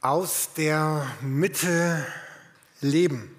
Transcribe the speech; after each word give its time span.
aus 0.00 0.50
der 0.56 1.06
Mitte 1.20 2.06
leben. 2.80 3.34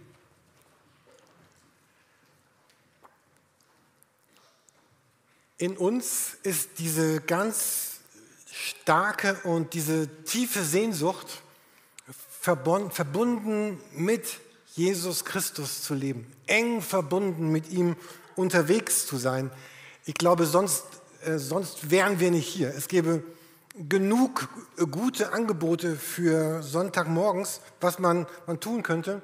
In 5.58 5.78
uns 5.78 6.38
ist 6.44 6.80
diese 6.80 7.22
ganz 7.22 8.00
starke 8.52 9.36
und 9.44 9.74
diese 9.74 10.08
tiefe 10.24 10.64
Sehnsucht 10.64 11.42
verbunden 12.41 13.80
mit 13.94 14.39
Jesus 14.76 15.26
Christus 15.26 15.84
zu 15.84 15.94
leben, 15.94 16.32
eng 16.48 16.82
verbunden 16.82 17.52
mit 17.52 17.70
ihm 17.70 17.96
unterwegs 18.36 19.05
zu 19.05 19.18
sein. 19.18 19.52
Ich 20.05 20.14
glaube, 20.14 20.46
sonst, 20.46 20.86
äh, 21.26 21.38
sonst 21.38 21.91
wären 21.91 22.20
wir 22.20 22.32
nicht 22.32 22.48
hier. 22.48 22.73
Es 22.73 22.88
gäbe 22.88 23.23
genug 23.88 24.50
gute 24.91 25.32
Angebote 25.32 25.96
für 25.96 26.61
Sonntagmorgens, 26.61 27.61
was 27.79 28.00
man, 28.00 28.28
man 28.46 28.60
tun 28.60 28.83
könnte. 28.83 29.21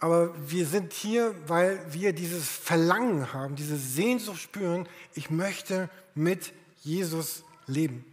Aber 0.00 0.34
wir 0.50 0.66
sind 0.66 0.92
hier, 0.92 1.34
weil 1.46 1.80
wir 1.92 2.12
dieses 2.12 2.48
Verlangen 2.48 3.32
haben, 3.32 3.56
diese 3.56 3.76
Sehnsucht 3.76 4.40
spüren, 4.40 4.88
ich 5.14 5.30
möchte 5.30 5.88
mit 6.14 6.52
Jesus 6.82 7.44
leben. 7.66 8.04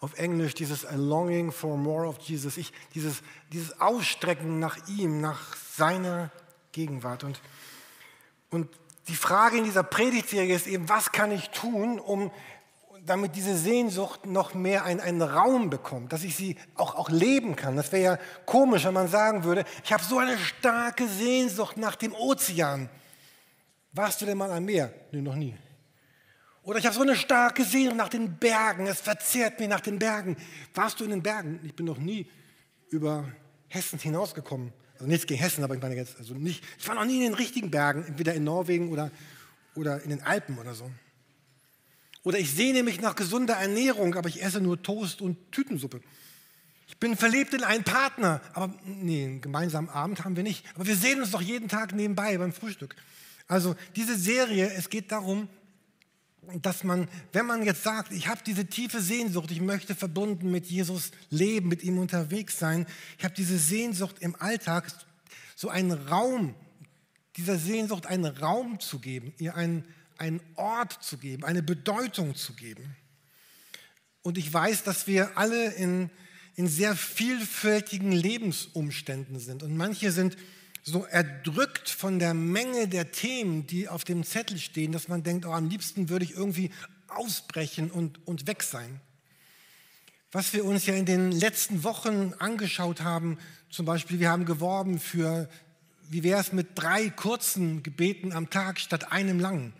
Auf 0.00 0.18
Englisch 0.18 0.54
dieses 0.54 0.84
A 0.84 0.94
longing 0.94 1.52
for 1.52 1.76
more 1.76 2.06
of 2.06 2.18
Jesus, 2.18 2.56
ich, 2.56 2.72
dieses, 2.94 3.22
dieses 3.52 3.80
Ausstrecken 3.80 4.58
nach 4.58 4.76
ihm, 4.88 5.20
nach 5.20 5.56
seiner 5.74 6.30
Gegenwart. 6.72 7.24
Und, 7.24 7.40
und 8.50 8.68
die 9.08 9.16
Frage 9.16 9.58
in 9.58 9.64
dieser 9.64 9.82
Predigtserie 9.82 10.54
ist 10.54 10.66
eben, 10.66 10.88
was 10.88 11.12
kann 11.12 11.30
ich 11.30 11.50
tun, 11.50 11.98
um 11.98 12.30
damit 13.06 13.36
diese 13.36 13.56
Sehnsucht 13.56 14.26
noch 14.26 14.54
mehr 14.54 14.84
einen, 14.84 15.00
einen 15.00 15.22
Raum 15.22 15.70
bekommt, 15.70 16.12
dass 16.12 16.24
ich 16.24 16.36
sie 16.36 16.56
auch, 16.74 16.96
auch 16.96 17.08
leben 17.08 17.56
kann. 17.56 17.76
Das 17.76 17.92
wäre 17.92 18.02
ja 18.02 18.18
komisch, 18.44 18.84
wenn 18.84 18.94
man 18.94 19.08
sagen 19.08 19.44
würde, 19.44 19.64
ich 19.84 19.92
habe 19.92 20.02
so 20.02 20.18
eine 20.18 20.36
starke 20.38 21.06
Sehnsucht 21.06 21.76
nach 21.76 21.94
dem 21.94 22.12
Ozean. 22.14 22.88
Warst 23.92 24.20
du 24.20 24.26
denn 24.26 24.36
mal 24.36 24.50
am 24.50 24.64
Meer? 24.64 24.92
Nee, 25.12 25.22
noch 25.22 25.36
nie. 25.36 25.56
Oder 26.62 26.80
ich 26.80 26.84
habe 26.84 26.94
so 26.94 27.02
eine 27.02 27.14
starke 27.14 27.64
Sehnsucht 27.64 27.96
nach 27.96 28.08
den 28.08 28.38
Bergen, 28.38 28.86
es 28.88 29.00
verzehrt 29.00 29.60
mich 29.60 29.68
nach 29.68 29.80
den 29.80 29.98
Bergen. 29.98 30.36
Warst 30.74 30.98
du 30.98 31.04
in 31.04 31.10
den 31.10 31.22
Bergen? 31.22 31.60
Ich 31.62 31.74
bin 31.74 31.86
noch 31.86 31.98
nie 31.98 32.28
über 32.90 33.24
Hessen 33.68 33.98
hinausgekommen. 33.98 34.72
Also 34.94 35.06
nichts 35.06 35.26
gegen 35.26 35.40
Hessen, 35.40 35.62
aber 35.62 35.74
ich 35.74 35.82
meine 35.82 35.94
jetzt, 35.94 36.18
also 36.18 36.34
nicht, 36.34 36.64
ich 36.78 36.88
war 36.88 36.94
noch 36.94 37.04
nie 37.04 37.16
in 37.16 37.32
den 37.32 37.34
richtigen 37.34 37.70
Bergen, 37.70 38.04
entweder 38.04 38.34
in 38.34 38.44
Norwegen 38.44 38.90
oder, 38.90 39.10
oder 39.74 40.02
in 40.02 40.10
den 40.10 40.22
Alpen 40.22 40.58
oder 40.58 40.74
so. 40.74 40.90
Oder 42.26 42.40
ich 42.40 42.50
sehne 42.50 42.82
mich 42.82 43.00
nach 43.00 43.14
gesunder 43.14 43.54
Ernährung, 43.54 44.16
aber 44.16 44.28
ich 44.28 44.42
esse 44.42 44.60
nur 44.60 44.82
Toast 44.82 45.22
und 45.22 45.52
Tütensuppe. 45.52 46.00
Ich 46.88 46.96
bin 46.96 47.16
verliebt 47.16 47.54
in 47.54 47.62
einen 47.62 47.84
Partner, 47.84 48.40
aber 48.52 48.74
nee, 48.84 49.26
einen 49.26 49.40
gemeinsamen 49.40 49.88
Abend 49.88 50.24
haben 50.24 50.34
wir 50.34 50.42
nicht. 50.42 50.64
Aber 50.74 50.88
wir 50.88 50.96
sehen 50.96 51.20
uns 51.20 51.30
doch 51.30 51.40
jeden 51.40 51.68
Tag 51.68 51.94
nebenbei 51.94 52.36
beim 52.36 52.52
Frühstück. 52.52 52.96
Also 53.46 53.76
diese 53.94 54.18
Serie, 54.18 54.72
es 54.72 54.90
geht 54.90 55.12
darum, 55.12 55.48
dass 56.62 56.82
man, 56.82 57.06
wenn 57.32 57.46
man 57.46 57.62
jetzt 57.62 57.84
sagt, 57.84 58.10
ich 58.10 58.26
habe 58.26 58.40
diese 58.44 58.66
tiefe 58.66 59.00
Sehnsucht, 59.00 59.52
ich 59.52 59.60
möchte 59.60 59.94
verbunden 59.94 60.50
mit 60.50 60.66
Jesus 60.66 61.12
leben, 61.30 61.68
mit 61.68 61.84
ihm 61.84 61.96
unterwegs 61.96 62.58
sein, 62.58 62.86
ich 63.18 63.24
habe 63.24 63.34
diese 63.36 63.56
Sehnsucht 63.56 64.16
im 64.18 64.34
Alltag, 64.34 64.88
so 65.54 65.68
einen 65.68 65.92
Raum, 65.92 66.56
dieser 67.36 67.56
Sehnsucht 67.56 68.06
einen 68.06 68.24
Raum 68.24 68.80
zu 68.80 68.98
geben, 68.98 69.32
ihr 69.38 69.54
einen 69.54 69.84
einen 70.18 70.40
Ort 70.54 71.02
zu 71.02 71.18
geben, 71.18 71.44
eine 71.44 71.62
Bedeutung 71.62 72.34
zu 72.34 72.54
geben. 72.54 72.96
Und 74.22 74.38
ich 74.38 74.52
weiß, 74.52 74.82
dass 74.82 75.06
wir 75.06 75.38
alle 75.38 75.72
in, 75.74 76.10
in 76.56 76.66
sehr 76.68 76.96
vielfältigen 76.96 78.12
Lebensumständen 78.12 79.38
sind. 79.38 79.62
Und 79.62 79.76
manche 79.76 80.10
sind 80.10 80.36
so 80.82 81.04
erdrückt 81.04 81.88
von 81.88 82.18
der 82.18 82.34
Menge 82.34 82.88
der 82.88 83.10
Themen, 83.12 83.66
die 83.66 83.88
auf 83.88 84.04
dem 84.04 84.24
Zettel 84.24 84.58
stehen, 84.58 84.92
dass 84.92 85.08
man 85.08 85.22
denkt, 85.22 85.44
oh, 85.46 85.52
am 85.52 85.68
liebsten 85.68 86.08
würde 86.08 86.24
ich 86.24 86.32
irgendwie 86.32 86.70
ausbrechen 87.08 87.90
und, 87.90 88.26
und 88.26 88.46
weg 88.46 88.62
sein. 88.62 89.00
Was 90.32 90.52
wir 90.52 90.64
uns 90.64 90.86
ja 90.86 90.94
in 90.94 91.06
den 91.06 91.32
letzten 91.32 91.82
Wochen 91.82 92.34
angeschaut 92.38 93.00
haben, 93.00 93.38
zum 93.70 93.86
Beispiel, 93.86 94.20
wir 94.20 94.30
haben 94.30 94.44
geworben 94.44 94.98
für, 94.98 95.48
wie 96.08 96.22
wäre 96.22 96.40
es 96.40 96.52
mit 96.52 96.68
drei 96.74 97.10
kurzen 97.10 97.82
Gebeten 97.82 98.32
am 98.32 98.50
Tag 98.50 98.78
statt 98.78 99.12
einem 99.12 99.40
langen. 99.40 99.72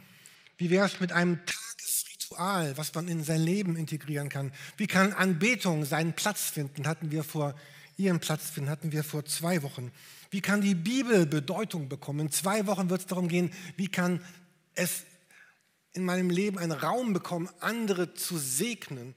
Wie 0.58 0.70
wäre 0.70 0.86
es 0.86 1.00
mit 1.00 1.12
einem 1.12 1.40
Tagesritual, 1.44 2.76
was 2.76 2.94
man 2.94 3.08
in 3.08 3.24
sein 3.24 3.40
Leben 3.40 3.76
integrieren 3.76 4.28
kann? 4.28 4.52
Wie 4.76 4.86
kann 4.86 5.12
Anbetung 5.12 5.84
seinen 5.84 6.14
Platz 6.14 6.48
finden? 6.48 6.86
Hatten 6.86 7.10
wir 7.10 7.24
vor 7.24 7.54
ihren 7.96 8.20
Platz 8.20 8.50
finden, 8.50 8.70
hatten 8.70 8.92
wir 8.92 9.04
vor 9.04 9.24
zwei 9.24 9.62
Wochen. 9.62 9.92
Wie 10.30 10.40
kann 10.40 10.60
die 10.60 10.74
Bibel 10.74 11.26
Bedeutung 11.26 11.88
bekommen? 11.88 12.20
In 12.20 12.32
zwei 12.32 12.66
Wochen 12.66 12.90
wird 12.90 13.02
es 13.02 13.06
darum 13.06 13.28
gehen, 13.28 13.52
wie 13.76 13.88
kann 13.88 14.24
es 14.74 15.04
in 15.92 16.04
meinem 16.04 16.30
Leben 16.30 16.58
einen 16.58 16.72
Raum 16.72 17.12
bekommen, 17.12 17.48
andere 17.60 18.14
zu 18.14 18.36
segnen. 18.38 19.14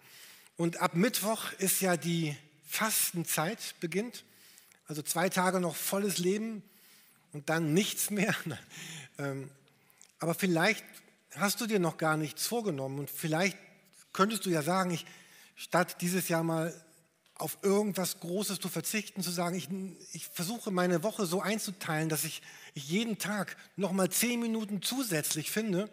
Und 0.56 0.78
ab 0.78 0.96
Mittwoch 0.96 1.52
ist 1.54 1.82
ja 1.82 1.98
die 1.98 2.36
Fastenzeit 2.68 3.76
beginnt. 3.80 4.24
Also 4.88 5.02
zwei 5.02 5.30
Tage 5.30 5.60
noch 5.60 5.76
volles 5.76 6.18
Leben 6.18 6.64
und 7.34 7.50
dann 7.50 7.74
nichts 7.74 8.10
mehr. 8.10 8.36
Ähm, 9.22 9.50
aber 10.20 10.34
vielleicht 10.34 10.86
hast 11.36 11.62
du 11.62 11.68
dir 11.68 11.80
noch 11.80 11.98
gar 11.98 12.18
nichts 12.18 12.46
vorgenommen 12.48 13.00
und 13.00 13.10
vielleicht 13.10 13.58
könntest 14.14 14.46
du 14.46 14.50
ja 14.50 14.62
sagen, 14.62 14.92
ich, 14.92 15.06
statt 15.56 16.02
dieses 16.02 16.30
Jahr 16.30 16.44
mal 16.44 16.74
auf 17.36 17.58
irgendwas 17.62 18.20
Großes 18.20 18.60
zu 18.60 18.68
verzichten, 18.68 19.24
zu 19.24 19.32
sagen, 19.32 19.56
ich, 19.56 19.70
ich 20.14 20.28
versuche 20.28 20.72
meine 20.72 21.04
Woche 21.04 21.26
so 21.26 21.42
einzuteilen, 21.42 22.10
dass 22.10 22.26
ich, 22.26 22.42
ich 22.74 22.90
jeden 22.90 23.18
Tag 23.18 23.56
noch 23.78 23.94
mal 23.94 24.10
zehn 24.10 24.42
Minuten 24.42 24.82
zusätzlich 24.82 25.50
finde. 25.50 25.90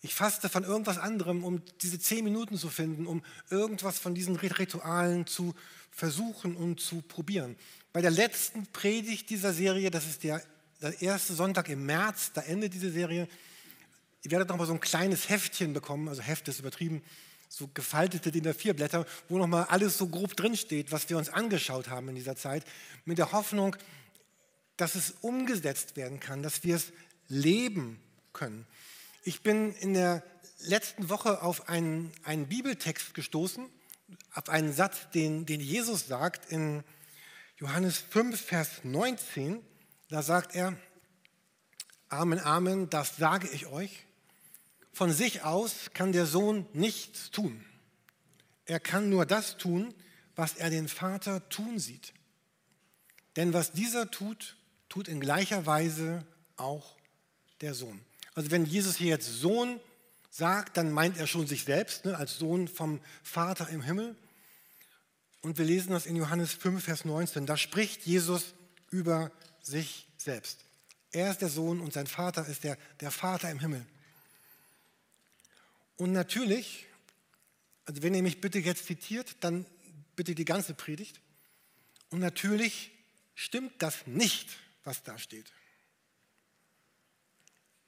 Ich 0.00 0.14
faste 0.14 0.48
von 0.48 0.64
irgendwas 0.64 0.96
anderem, 0.96 1.44
um 1.44 1.62
diese 1.82 1.98
zehn 1.98 2.24
Minuten 2.24 2.56
zu 2.56 2.70
finden, 2.70 3.06
um 3.06 3.22
irgendwas 3.50 3.98
von 3.98 4.14
diesen 4.14 4.36
Ritualen 4.36 5.26
zu 5.26 5.54
versuchen 5.90 6.56
und 6.56 6.80
zu 6.80 7.02
probieren. 7.02 7.56
Bei 7.92 8.00
der 8.00 8.10
letzten 8.10 8.66
Predigt 8.68 9.28
dieser 9.28 9.52
Serie, 9.52 9.90
das 9.90 10.06
ist 10.06 10.22
der, 10.24 10.42
der 10.80 11.02
erste 11.02 11.34
Sonntag 11.34 11.68
im 11.68 11.84
März, 11.84 12.32
da 12.32 12.40
endet 12.40 12.72
diese 12.72 12.90
Serie, 12.90 13.28
Ihr 14.24 14.30
werdet 14.30 14.48
noch 14.48 14.56
mal 14.56 14.66
so 14.66 14.72
ein 14.72 14.80
kleines 14.80 15.28
Heftchen 15.28 15.72
bekommen, 15.72 16.08
also 16.08 16.22
Heft 16.22 16.46
ist 16.48 16.60
übertrieben, 16.60 17.02
so 17.48 17.68
gefaltete 17.68 18.30
DIN 18.30 18.46
A4 18.46 18.72
Blätter, 18.72 19.04
wo 19.28 19.36
noch 19.36 19.46
mal 19.46 19.64
alles 19.64 19.98
so 19.98 20.06
grob 20.06 20.36
drinsteht, 20.36 20.90
was 20.90 21.10
wir 21.10 21.18
uns 21.18 21.28
angeschaut 21.28 21.88
haben 21.88 22.08
in 22.08 22.14
dieser 22.14 22.36
Zeit, 22.36 22.64
mit 23.04 23.18
der 23.18 23.32
Hoffnung, 23.32 23.76
dass 24.76 24.94
es 24.94 25.10
umgesetzt 25.20 25.96
werden 25.96 26.18
kann, 26.18 26.42
dass 26.42 26.64
wir 26.64 26.76
es 26.76 26.92
leben 27.28 28.00
können. 28.32 28.66
Ich 29.24 29.42
bin 29.42 29.74
in 29.74 29.92
der 29.92 30.22
letzten 30.60 31.08
Woche 31.08 31.42
auf 31.42 31.68
einen, 31.68 32.12
einen 32.24 32.48
Bibeltext 32.48 33.14
gestoßen, 33.14 33.68
auf 34.34 34.48
einen 34.48 34.72
Satz, 34.72 35.10
den, 35.10 35.44
den 35.46 35.60
Jesus 35.60 36.06
sagt 36.06 36.50
in 36.50 36.84
Johannes 37.56 37.98
5, 37.98 38.40
Vers 38.40 38.68
19. 38.82 39.60
Da 40.08 40.22
sagt 40.22 40.54
er, 40.54 40.76
Amen, 42.08 42.40
Amen, 42.40 42.90
das 42.90 43.16
sage 43.16 43.48
ich 43.52 43.66
euch. 43.66 44.04
Von 44.92 45.12
sich 45.12 45.42
aus 45.42 45.90
kann 45.94 46.12
der 46.12 46.26
Sohn 46.26 46.66
nichts 46.72 47.30
tun. 47.30 47.64
Er 48.66 48.78
kann 48.78 49.08
nur 49.08 49.26
das 49.26 49.56
tun, 49.56 49.94
was 50.36 50.54
er 50.54 50.70
den 50.70 50.88
Vater 50.88 51.48
tun 51.48 51.78
sieht. 51.78 52.12
Denn 53.36 53.52
was 53.52 53.72
dieser 53.72 54.10
tut, 54.10 54.56
tut 54.88 55.08
in 55.08 55.20
gleicher 55.20 55.66
Weise 55.66 56.26
auch 56.56 56.96
der 57.60 57.74
Sohn. 57.74 58.00
Also 58.34 58.50
wenn 58.50 58.66
Jesus 58.66 58.96
hier 58.96 59.08
jetzt 59.08 59.40
Sohn 59.40 59.80
sagt, 60.30 60.76
dann 60.76 60.92
meint 60.92 61.16
er 61.18 61.26
schon 61.26 61.46
sich 61.46 61.64
selbst 61.64 62.04
ne, 62.04 62.16
als 62.16 62.38
Sohn 62.38 62.68
vom 62.68 63.00
Vater 63.22 63.68
im 63.68 63.82
Himmel. 63.82 64.16
Und 65.40 65.58
wir 65.58 65.64
lesen 65.64 65.92
das 65.92 66.06
in 66.06 66.16
Johannes 66.16 66.52
5, 66.52 66.84
Vers 66.84 67.04
19. 67.04 67.46
Da 67.46 67.56
spricht 67.56 68.06
Jesus 68.06 68.54
über 68.90 69.30
sich 69.60 70.08
selbst. 70.16 70.64
Er 71.10 71.30
ist 71.30 71.42
der 71.42 71.48
Sohn 71.48 71.80
und 71.80 71.92
sein 71.92 72.06
Vater 72.06 72.46
ist 72.46 72.64
der, 72.64 72.78
der 73.00 73.10
Vater 73.10 73.50
im 73.50 73.58
Himmel. 73.58 73.84
Und 75.96 76.12
natürlich, 76.12 76.86
also 77.84 78.02
wenn 78.02 78.14
ihr 78.14 78.22
mich 78.22 78.40
bitte 78.40 78.58
jetzt 78.58 78.86
zitiert, 78.86 79.36
dann 79.40 79.66
bitte 80.16 80.34
die 80.34 80.44
ganze 80.44 80.74
Predigt. 80.74 81.20
Und 82.10 82.20
natürlich 82.20 82.90
stimmt 83.34 83.72
das 83.78 84.06
nicht, 84.06 84.48
was 84.84 85.02
da 85.02 85.18
steht. 85.18 85.52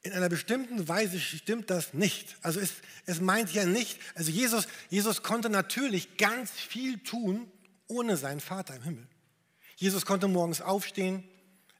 In 0.02 0.12
einer 0.12 0.28
bestimmten 0.28 0.86
Weise 0.86 1.18
stimmt 1.18 1.70
das 1.70 1.94
nicht. 1.94 2.36
Also 2.42 2.60
es, 2.60 2.74
es 3.06 3.20
meint 3.20 3.52
ja 3.52 3.64
nicht, 3.64 3.98
also 4.14 4.30
Jesus, 4.30 4.68
Jesus 4.90 5.22
konnte 5.22 5.48
natürlich 5.48 6.18
ganz 6.18 6.50
viel 6.50 6.98
tun 6.98 7.50
ohne 7.86 8.16
seinen 8.16 8.40
Vater 8.40 8.76
im 8.76 8.82
Himmel. 8.82 9.06
Jesus 9.76 10.04
konnte 10.04 10.28
morgens 10.28 10.60
aufstehen, 10.60 11.24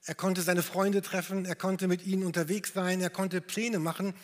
er 0.06 0.15
konnte 0.15 0.43
seine 0.43 0.62
Freunde 0.62 1.03
treffen, 1.03 1.44
er 1.44 1.55
konnte 1.55 1.88
mit 1.88 2.06
ihnen 2.06 2.25
unterwegs 2.25 2.73
sein, 2.75 3.00
er 3.00 3.11
konnte 3.11 3.41
Pläne 3.41 3.79
machen. 3.79 4.15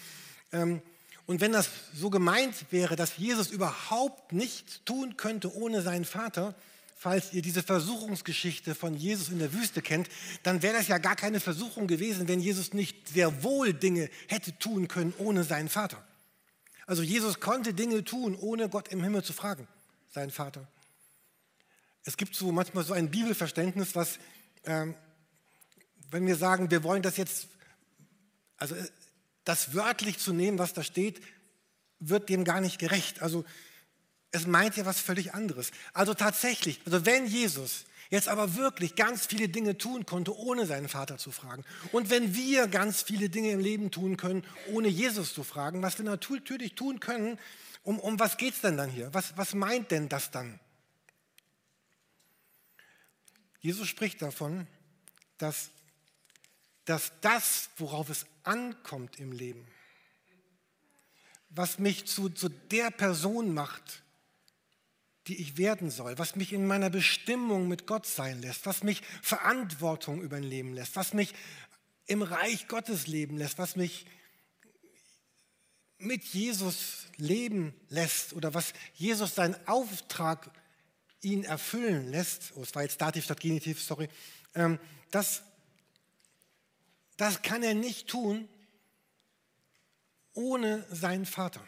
Ähm, 0.52 0.82
und 1.30 1.40
wenn 1.40 1.52
das 1.52 1.70
so 1.94 2.10
gemeint 2.10 2.56
wäre, 2.72 2.96
dass 2.96 3.16
Jesus 3.16 3.52
überhaupt 3.52 4.32
nichts 4.32 4.80
tun 4.84 5.16
könnte 5.16 5.54
ohne 5.54 5.80
seinen 5.80 6.04
Vater, 6.04 6.56
falls 6.96 7.32
ihr 7.32 7.40
diese 7.40 7.62
Versuchungsgeschichte 7.62 8.74
von 8.74 8.96
Jesus 8.96 9.28
in 9.28 9.38
der 9.38 9.52
Wüste 9.52 9.80
kennt, 9.80 10.08
dann 10.42 10.60
wäre 10.60 10.74
das 10.74 10.88
ja 10.88 10.98
gar 10.98 11.14
keine 11.14 11.38
Versuchung 11.38 11.86
gewesen, 11.86 12.26
wenn 12.26 12.40
Jesus 12.40 12.72
nicht 12.72 13.10
sehr 13.10 13.44
wohl 13.44 13.72
Dinge 13.72 14.10
hätte 14.26 14.58
tun 14.58 14.88
können 14.88 15.14
ohne 15.18 15.44
seinen 15.44 15.68
Vater. 15.68 16.04
Also 16.84 17.04
Jesus 17.04 17.38
konnte 17.38 17.74
Dinge 17.74 18.02
tun, 18.02 18.34
ohne 18.34 18.68
Gott 18.68 18.88
im 18.88 19.04
Himmel 19.04 19.22
zu 19.22 19.32
fragen, 19.32 19.68
seinen 20.12 20.32
Vater. 20.32 20.66
Es 22.02 22.16
gibt 22.16 22.34
so 22.34 22.50
manchmal 22.50 22.82
so 22.82 22.92
ein 22.92 23.08
Bibelverständnis, 23.08 23.94
was, 23.94 24.18
ähm, 24.64 24.96
wenn 26.10 26.26
wir 26.26 26.34
sagen, 26.34 26.72
wir 26.72 26.82
wollen 26.82 27.02
das 27.02 27.16
jetzt, 27.18 27.46
also 28.56 28.74
äh, 28.74 28.84
das 29.44 29.74
wörtlich 29.74 30.18
zu 30.18 30.32
nehmen, 30.32 30.58
was 30.58 30.72
da 30.72 30.82
steht, 30.82 31.20
wird 31.98 32.28
dem 32.28 32.44
gar 32.44 32.60
nicht 32.60 32.78
gerecht. 32.78 33.22
Also 33.22 33.44
es 34.32 34.46
meint 34.46 34.76
ja 34.76 34.86
was 34.86 35.00
völlig 35.00 35.34
anderes. 35.34 35.70
Also 35.92 36.14
tatsächlich, 36.14 36.80
also 36.84 37.04
wenn 37.04 37.26
Jesus 37.26 37.84
jetzt 38.10 38.28
aber 38.28 38.56
wirklich 38.56 38.96
ganz 38.96 39.26
viele 39.26 39.48
Dinge 39.48 39.78
tun 39.78 40.04
konnte, 40.06 40.36
ohne 40.36 40.66
seinen 40.66 40.88
Vater 40.88 41.18
zu 41.18 41.30
fragen, 41.30 41.64
und 41.92 42.10
wenn 42.10 42.34
wir 42.34 42.66
ganz 42.68 43.02
viele 43.02 43.28
Dinge 43.28 43.50
im 43.50 43.60
Leben 43.60 43.90
tun 43.90 44.16
können, 44.16 44.44
ohne 44.72 44.88
Jesus 44.88 45.34
zu 45.34 45.44
fragen, 45.44 45.82
was 45.82 45.98
wir 45.98 46.04
natürlich 46.04 46.74
tun 46.74 47.00
können, 47.00 47.38
um, 47.82 47.98
um 47.98 48.18
was 48.18 48.36
geht 48.36 48.54
es 48.54 48.60
denn 48.60 48.76
dann 48.76 48.90
hier? 48.90 49.12
Was, 49.14 49.36
was 49.36 49.54
meint 49.54 49.90
denn 49.90 50.08
das 50.08 50.30
dann? 50.30 50.60
Jesus 53.60 53.88
spricht 53.88 54.22
davon, 54.22 54.66
dass, 55.38 55.70
dass 56.90 57.12
das, 57.20 57.70
worauf 57.76 58.10
es 58.10 58.26
ankommt 58.42 59.20
im 59.20 59.30
Leben, 59.30 59.64
was 61.48 61.78
mich 61.78 62.06
zu, 62.06 62.28
zu 62.28 62.48
der 62.48 62.90
Person 62.90 63.54
macht, 63.54 64.02
die 65.28 65.40
ich 65.40 65.56
werden 65.56 65.92
soll, 65.92 66.18
was 66.18 66.34
mich 66.34 66.52
in 66.52 66.66
meiner 66.66 66.90
Bestimmung 66.90 67.68
mit 67.68 67.86
Gott 67.86 68.06
sein 68.06 68.42
lässt, 68.42 68.66
was 68.66 68.82
mich 68.82 69.02
Verantwortung 69.22 70.20
übernehmen 70.20 70.74
lässt, 70.74 70.96
was 70.96 71.14
mich 71.14 71.32
im 72.06 72.22
Reich 72.22 72.66
Gottes 72.66 73.06
leben 73.06 73.36
lässt, 73.36 73.58
was 73.58 73.76
mich 73.76 74.04
mit 75.98 76.24
Jesus 76.24 77.06
leben 77.18 77.72
lässt 77.88 78.32
oder 78.32 78.52
was 78.52 78.72
Jesus 78.94 79.36
seinen 79.36 79.54
Auftrag 79.68 80.50
ihn 81.20 81.44
erfüllen 81.44 82.10
lässt, 82.10 82.50
oh, 82.56 82.62
es 82.62 82.74
war 82.74 82.82
jetzt 82.82 83.00
Dativ 83.00 83.22
statt 83.22 83.38
Genitiv, 83.38 83.80
sorry, 83.80 84.08
ähm, 84.56 84.80
das, 85.12 85.44
das 87.20 87.42
kann 87.42 87.62
er 87.62 87.74
nicht 87.74 88.08
tun 88.08 88.48
ohne 90.32 90.86
seinen 90.90 91.26
Vater. 91.26 91.62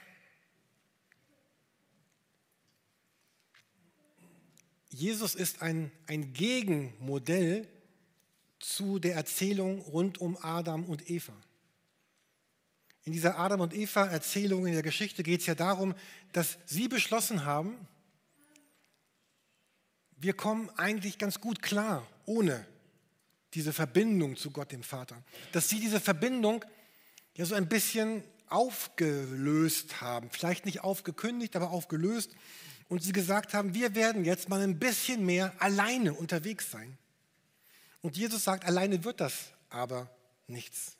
Jesus 4.88 5.34
ist 5.34 5.60
ein, 5.60 5.92
ein 6.06 6.32
Gegenmodell 6.32 7.68
zu 8.60 8.98
der 8.98 9.14
Erzählung 9.14 9.82
rund 9.82 10.18
um 10.18 10.38
Adam 10.40 10.86
und 10.86 11.10
Eva. 11.10 11.34
In 13.04 13.12
dieser 13.12 13.38
Adam 13.38 13.60
und 13.60 13.74
Eva 13.74 14.06
Erzählung 14.06 14.66
in 14.66 14.72
der 14.72 14.82
Geschichte 14.82 15.22
geht 15.22 15.40
es 15.40 15.46
ja 15.46 15.54
darum, 15.54 15.94
dass 16.32 16.56
sie 16.64 16.88
beschlossen 16.88 17.44
haben, 17.44 17.76
wir 20.16 20.32
kommen 20.32 20.70
eigentlich 20.78 21.18
ganz 21.18 21.40
gut 21.40 21.60
klar 21.60 22.06
ohne 22.24 22.66
diese 23.54 23.72
Verbindung 23.72 24.36
zu 24.36 24.50
Gott 24.50 24.72
dem 24.72 24.82
Vater. 24.82 25.22
Dass 25.52 25.68
sie 25.68 25.80
diese 25.80 26.00
Verbindung 26.00 26.64
ja 27.34 27.44
so 27.44 27.54
ein 27.54 27.68
bisschen 27.68 28.24
aufgelöst 28.48 30.00
haben, 30.00 30.30
vielleicht 30.30 30.66
nicht 30.66 30.80
aufgekündigt, 30.80 31.56
aber 31.56 31.70
aufgelöst 31.70 32.32
und 32.88 33.02
sie 33.02 33.12
gesagt 33.12 33.54
haben, 33.54 33.74
wir 33.74 33.94
werden 33.94 34.24
jetzt 34.24 34.48
mal 34.48 34.60
ein 34.60 34.78
bisschen 34.78 35.24
mehr 35.24 35.54
alleine 35.58 36.12
unterwegs 36.12 36.70
sein. 36.70 36.98
Und 38.02 38.16
Jesus 38.16 38.44
sagt, 38.44 38.64
alleine 38.66 39.04
wird 39.04 39.20
das 39.20 39.52
aber 39.70 40.10
nichts. 40.46 40.96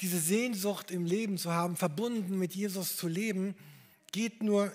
Diese 0.00 0.18
Sehnsucht 0.18 0.90
im 0.90 1.04
Leben 1.04 1.38
zu 1.38 1.52
haben, 1.52 1.76
verbunden 1.76 2.38
mit 2.38 2.54
Jesus 2.54 2.96
zu 2.96 3.06
leben, 3.06 3.54
geht 4.12 4.42
nur 4.42 4.72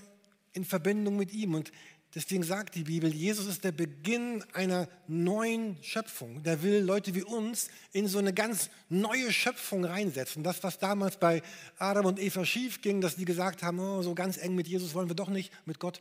in 0.53 0.65
Verbindung 0.65 1.17
mit 1.17 1.33
ihm. 1.33 1.53
Und 1.53 1.71
Deswegen 2.15 2.43
sagt 2.43 2.75
die 2.75 2.85
Bibel, 2.85 3.13
Jesus 3.13 3.45
ist 3.45 3.65
der 3.65 3.73
Beginn 3.73 4.41
einer 4.53 4.87
neuen 5.05 5.75
Schöpfung. 5.83 6.41
Der 6.43 6.63
will 6.63 6.79
Leute 6.79 7.13
wie 7.13 7.23
uns 7.23 7.67
in 7.91 8.07
so 8.07 8.19
eine 8.19 8.33
ganz 8.33 8.69
neue 8.87 9.33
Schöpfung 9.33 9.83
reinsetzen. 9.83 10.41
Das, 10.41 10.63
was 10.63 10.79
damals 10.79 11.17
bei 11.17 11.43
Adam 11.77 12.05
und 12.05 12.19
Eva 12.19 12.45
schief 12.45 12.81
ging, 12.81 13.01
dass 13.01 13.17
die 13.17 13.25
gesagt 13.25 13.63
haben, 13.63 13.79
oh, 13.79 14.01
so 14.01 14.15
ganz 14.15 14.37
eng 14.37 14.55
mit 14.55 14.65
Jesus 14.65 14.93
wollen 14.93 15.09
wir 15.09 15.15
doch 15.15 15.27
nicht, 15.27 15.51
mit 15.65 15.77
Gott. 15.77 15.99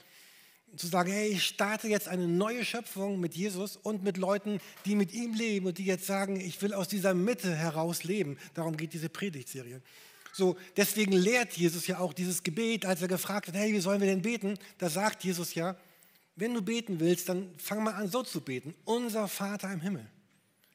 Zu 0.76 0.86
sagen, 0.86 1.10
hey, 1.10 1.30
ich 1.30 1.44
starte 1.44 1.88
jetzt 1.88 2.06
eine 2.06 2.28
neue 2.28 2.64
Schöpfung 2.64 3.18
mit 3.18 3.34
Jesus 3.34 3.76
und 3.76 4.04
mit 4.04 4.16
Leuten, 4.16 4.60
die 4.86 4.94
mit 4.94 5.12
ihm 5.12 5.34
leben 5.34 5.66
und 5.66 5.78
die 5.78 5.84
jetzt 5.84 6.06
sagen, 6.06 6.38
ich 6.38 6.62
will 6.62 6.74
aus 6.74 6.86
dieser 6.86 7.14
Mitte 7.14 7.56
heraus 7.56 8.04
leben. 8.04 8.38
Darum 8.54 8.76
geht 8.76 8.92
diese 8.92 9.08
Predigtserie. 9.08 9.82
So, 10.32 10.56
deswegen 10.76 11.12
lehrt 11.12 11.54
Jesus 11.54 11.88
ja 11.88 11.98
auch 11.98 12.12
dieses 12.12 12.44
Gebet, 12.44 12.86
als 12.86 13.02
er 13.02 13.08
gefragt 13.08 13.48
hat, 13.48 13.56
hey, 13.56 13.72
wie 13.72 13.80
sollen 13.80 14.00
wir 14.00 14.08
denn 14.08 14.22
beten? 14.22 14.58
Da 14.78 14.88
sagt 14.88 15.24
Jesus 15.24 15.54
ja, 15.54 15.76
wenn 16.36 16.54
du 16.54 16.62
beten 16.62 17.00
willst, 17.00 17.28
dann 17.28 17.56
fang 17.58 17.84
mal 17.84 17.94
an 17.94 18.08
so 18.08 18.22
zu 18.22 18.40
beten. 18.40 18.74
Unser 18.84 19.28
Vater 19.28 19.72
im 19.72 19.80
Himmel, 19.80 20.06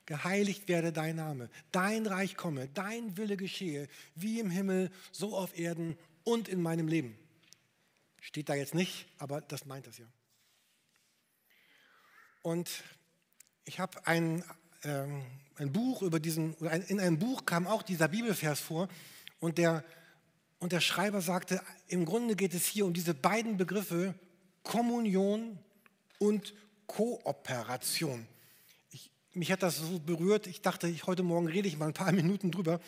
geheiligt 0.05 0.67
werde 0.67 0.93
dein 0.93 1.17
Name, 1.17 1.49
dein 1.71 2.07
Reich 2.07 2.35
komme, 2.35 2.69
dein 2.73 3.17
Wille 3.17 3.37
geschehe, 3.37 3.87
wie 4.15 4.39
im 4.39 4.49
Himmel, 4.49 4.89
so 5.11 5.35
auf 5.35 5.57
Erden 5.57 5.97
und 6.23 6.47
in 6.47 6.61
meinem 6.61 6.87
Leben. 6.87 7.17
Steht 8.21 8.49
da 8.49 8.55
jetzt 8.55 8.73
nicht, 8.73 9.07
aber 9.17 9.41
das 9.41 9.65
meint 9.65 9.87
das 9.87 9.97
ja. 9.97 10.05
Und 12.41 12.83
ich 13.65 13.79
habe 13.79 14.05
ein, 14.07 14.43
ähm, 14.83 15.23
ein 15.55 15.71
Buch 15.73 16.01
über 16.01 16.19
diesen, 16.19 16.55
in 16.55 16.99
einem 16.99 17.19
Buch 17.19 17.45
kam 17.45 17.67
auch 17.67 17.83
dieser 17.83 18.07
Bibelvers 18.07 18.59
vor 18.59 18.87
und 19.39 19.57
der, 19.57 19.83
und 20.59 20.71
der 20.71 20.81
Schreiber 20.81 21.21
sagte, 21.21 21.61
im 21.87 22.05
Grunde 22.05 22.35
geht 22.35 22.53
es 22.53 22.65
hier 22.65 22.85
um 22.85 22.93
diese 22.93 23.13
beiden 23.13 23.57
Begriffe 23.57 24.15
Kommunion 24.63 25.57
und 26.17 26.53
Kooperation. 26.87 28.27
Ich, 28.91 29.11
mich 29.33 29.51
hat 29.51 29.63
das 29.63 29.77
so 29.77 29.99
berührt, 29.99 30.47
ich 30.47 30.61
dachte, 30.61 30.87
ich, 30.87 31.05
heute 31.07 31.23
Morgen 31.23 31.47
rede 31.47 31.67
ich 31.67 31.77
mal 31.77 31.87
ein 31.87 31.93
paar 31.93 32.11
Minuten 32.13 32.51
drüber. 32.51 32.79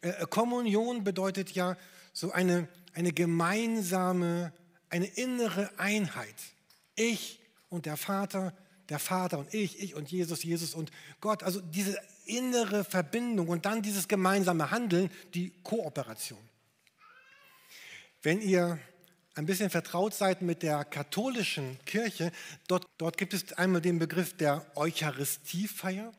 Äh, 0.00 0.08
äh, 0.08 0.26
Kommunion 0.28 1.04
bedeutet 1.04 1.52
ja 1.52 1.76
so 2.12 2.32
eine, 2.32 2.68
eine 2.94 3.12
gemeinsame, 3.12 4.52
eine 4.88 5.06
innere 5.06 5.70
Einheit. 5.78 6.34
Ich 6.96 7.40
und 7.68 7.86
der 7.86 7.96
Vater, 7.96 8.54
der 8.88 8.98
Vater 8.98 9.38
und 9.38 9.54
ich, 9.54 9.80
ich 9.80 9.94
und 9.94 10.10
Jesus, 10.10 10.42
Jesus 10.42 10.74
und 10.74 10.90
Gott. 11.20 11.42
Also 11.42 11.60
diese 11.60 12.00
innere 12.24 12.84
Verbindung 12.84 13.48
und 13.48 13.66
dann 13.66 13.82
dieses 13.82 14.08
gemeinsame 14.08 14.70
Handeln, 14.70 15.10
die 15.34 15.52
Kooperation. 15.62 16.38
Wenn 18.22 18.42
ihr 18.42 18.78
ein 19.34 19.46
bisschen 19.46 19.70
vertraut 19.70 20.14
seid 20.14 20.42
mit 20.42 20.62
der 20.62 20.84
katholischen 20.84 21.78
Kirche, 21.84 22.32
dort, 22.66 22.86
dort 22.98 23.16
gibt 23.16 23.32
es 23.32 23.52
einmal 23.52 23.80
den 23.80 23.98
Begriff 23.98 24.36
der 24.36 24.66
Eucharistiefeier. 24.76 26.12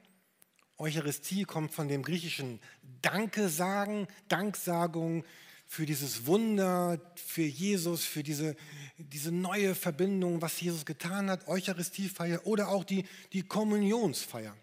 Eucharistie 0.78 1.44
kommt 1.44 1.74
von 1.74 1.88
dem 1.88 2.04
griechischen 2.04 2.60
Danke 3.02 3.50
sagen, 3.50 4.08
Danksagung 4.30 5.24
für 5.68 5.86
dieses 5.86 6.26
Wunder, 6.26 7.00
für 7.16 7.44
Jesus, 7.44 8.04
für 8.04 8.24
diese, 8.24 8.56
diese 8.98 9.32
neue 9.32 9.76
Verbindung, 9.76 10.42
was 10.42 10.60
Jesus 10.60 10.86
getan 10.86 11.30
hat, 11.30 11.48
Eucharistiefeier 11.48 12.46
oder 12.46 12.70
auch 12.70 12.84
die, 12.84 13.06
die 13.32 13.44
Kommunionsfeier. 13.44 14.56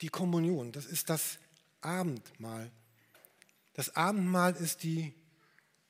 Die 0.00 0.08
Kommunion, 0.08 0.72
das 0.72 0.86
ist 0.86 1.10
das 1.10 1.38
Abendmahl. 1.80 2.70
Das 3.74 3.94
Abendmahl 3.94 4.54
ist 4.56 4.82
die 4.84 5.12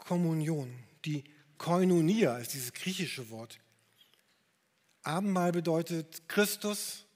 Kommunion. 0.02 0.72
Die 1.04 1.22
Koinonia 1.58 2.36
ist 2.38 2.54
dieses 2.54 2.72
griechische 2.72 3.30
Wort. 3.30 3.60
Abendmahl 5.04 5.52
bedeutet 5.52 6.28
Christus 6.28 7.06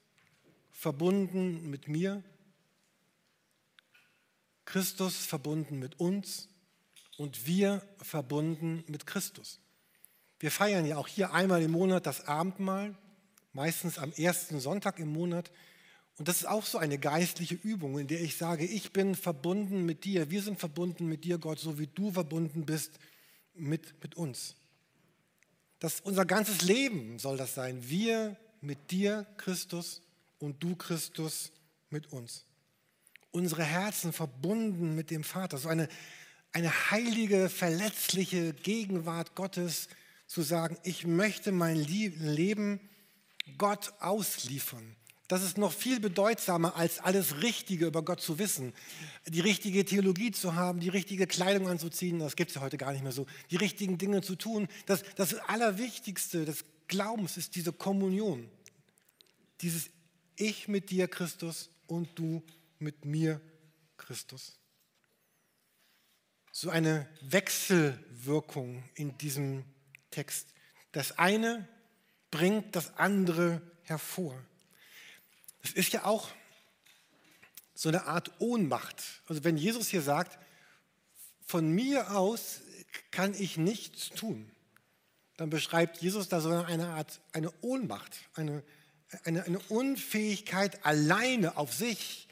verbunden 0.71 1.69
mit 1.69 1.89
mir, 1.89 2.23
Christus 4.65 5.17
verbunden 5.17 5.79
mit 5.79 5.99
uns 5.99 6.49
und 7.17 7.47
wir 7.47 7.83
verbunden 8.03 8.85
mit 8.87 9.07
Christus. 9.07 9.61
Wir 10.39 10.53
feiern 10.53 10.87
ja 10.87 10.97
auch 10.97 11.09
hier 11.09 11.33
einmal 11.33 11.63
im 11.63 11.73
Monat 11.73 12.07
das 12.07 12.27
Abendmahl, 12.27 12.97
meistens 13.53 13.99
am 13.99 14.13
ersten 14.13 14.61
Sonntag 14.61 14.99
im 14.99 15.09
Monat. 15.13 15.51
Und 16.19 16.29
das 16.29 16.39
ist 16.39 16.47
auch 16.47 16.65
so 16.65 16.79
eine 16.79 16.99
geistliche 16.99 17.55
Übung, 17.55 17.99
in 17.99 18.07
der 18.07 18.21
ich 18.23 18.37
sage, 18.37 18.65
ich 18.65 18.93
bin 18.93 19.15
verbunden 19.15 19.85
mit 19.85 20.05
dir, 20.05 20.31
wir 20.31 20.43
sind 20.43 20.59
verbunden 20.59 21.07
mit 21.07 21.25
dir, 21.25 21.39
Gott, 21.39 21.59
so 21.59 21.79
wie 21.79 21.89
du 21.89 22.11
verbunden 22.13 22.65
bist 22.65 22.99
mit, 23.55 24.03
mit 24.03 24.17
uns. 24.17 24.57
Das, 25.79 26.01
unser 26.01 26.25
ganzes 26.25 26.63
Leben 26.63 27.19
soll 27.19 27.37
das 27.37 27.55
sein. 27.55 27.89
Wir 27.89 28.37
mit 28.63 28.91
dir, 28.91 29.27
Christus, 29.37 30.01
und 30.39 30.63
du, 30.63 30.75
Christus, 30.75 31.53
mit 31.91 32.13
uns. 32.13 32.45
Unsere 33.31 33.65
Herzen 33.65 34.13
verbunden 34.13 34.95
mit 34.95 35.11
dem 35.11 35.23
Vater. 35.23 35.59
So 35.59 35.69
eine, 35.69 35.89
eine 36.53 36.91
heilige, 36.91 37.51
verletzliche 37.51 38.55
Gegenwart 38.55 39.35
Gottes, 39.35 39.89
zu 40.27 40.43
sagen, 40.43 40.77
ich 40.83 41.07
möchte 41.07 41.53
mein 41.53 41.77
Leben 41.77 42.81
Gott 43.59 43.93
ausliefern. 44.01 44.97
Das 45.29 45.43
ist 45.43 45.59
noch 45.59 45.73
viel 45.73 45.99
bedeutsamer, 45.99 46.77
als 46.77 47.01
alles 47.01 47.43
Richtige 47.43 47.87
über 47.87 48.05
Gott 48.05 48.21
zu 48.21 48.39
wissen. 48.39 48.73
Die 49.27 49.41
richtige 49.41 49.85
Theologie 49.85 50.31
zu 50.31 50.55
haben, 50.55 50.79
die 50.79 50.89
richtige 50.89 51.27
Kleidung 51.27 51.69
anzuziehen, 51.69 52.21
das 52.21 52.37
gibt 52.37 52.51
es 52.51 52.55
ja 52.55 52.61
heute 52.61 52.79
gar 52.79 52.93
nicht 52.93 53.03
mehr 53.03 53.13
so. 53.13 53.27
Die 53.51 53.57
richtigen 53.57 53.99
Dinge 53.99 54.23
zu 54.23 54.37
tun. 54.37 54.69
Das, 54.87 55.03
das 55.17 55.35
Allerwichtigste 55.35 56.45
des 56.45 56.65
Glaubens 56.87 57.37
ist 57.37 57.57
diese 57.57 57.73
Kommunion. 57.73 58.49
Dieses 59.63 59.91
Ich 60.37 60.69
mit 60.69 60.91
dir, 60.91 61.09
Christus, 61.09 61.71
und 61.89 62.09
du 62.17 62.45
mit 62.79 63.05
mir, 63.05 63.41
Christus. 63.97 64.59
So 66.53 66.71
eine 66.71 67.09
Wechselwirkung 67.23 68.85
in 68.95 69.19
diesem 69.19 69.65
Text. 70.11 70.49
Das 70.93 71.19
eine 71.19 71.69
bringt 72.31 72.77
das 72.77 72.97
andere 72.97 73.61
hervor. 73.83 74.35
Es 75.67 75.73
ist 75.73 75.93
ja 75.93 76.05
auch 76.05 76.29
so 77.75 77.89
eine 77.89 78.07
Art 78.07 78.31
Ohnmacht. 78.39 79.03
Also 79.27 79.43
wenn 79.43 79.57
Jesus 79.57 79.89
hier 79.89 80.01
sagt, 80.01 80.39
von 81.45 81.69
mir 81.73 82.17
aus 82.17 82.61
kann 83.11 83.35
ich 83.35 83.57
nichts 83.57 84.11
tun, 84.11 84.49
dann 85.37 85.51
beschreibt 85.51 85.99
Jesus 85.99 86.29
da 86.29 86.41
so 86.41 86.51
eine 86.51 86.87
Art, 86.87 87.21
eine 87.33 87.53
Ohnmacht, 87.63 88.17
eine, 88.35 88.63
eine, 89.25 89.43
eine 89.43 89.59
Unfähigkeit, 89.69 90.87
alleine 90.87 91.57
auf 91.57 91.75
sich 91.75 92.29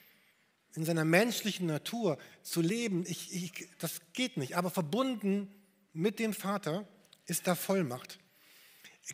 in 0.74 0.84
seiner 0.84 1.04
menschlichen 1.04 1.66
Natur 1.66 2.18
zu 2.44 2.60
leben. 2.60 3.04
Ich, 3.04 3.34
ich, 3.34 3.68
das 3.78 4.00
geht 4.12 4.36
nicht. 4.36 4.56
Aber 4.56 4.70
verbunden 4.70 5.52
mit 5.92 6.20
dem 6.20 6.34
Vater 6.34 6.86
ist 7.26 7.48
da 7.48 7.56
Vollmacht. 7.56 8.20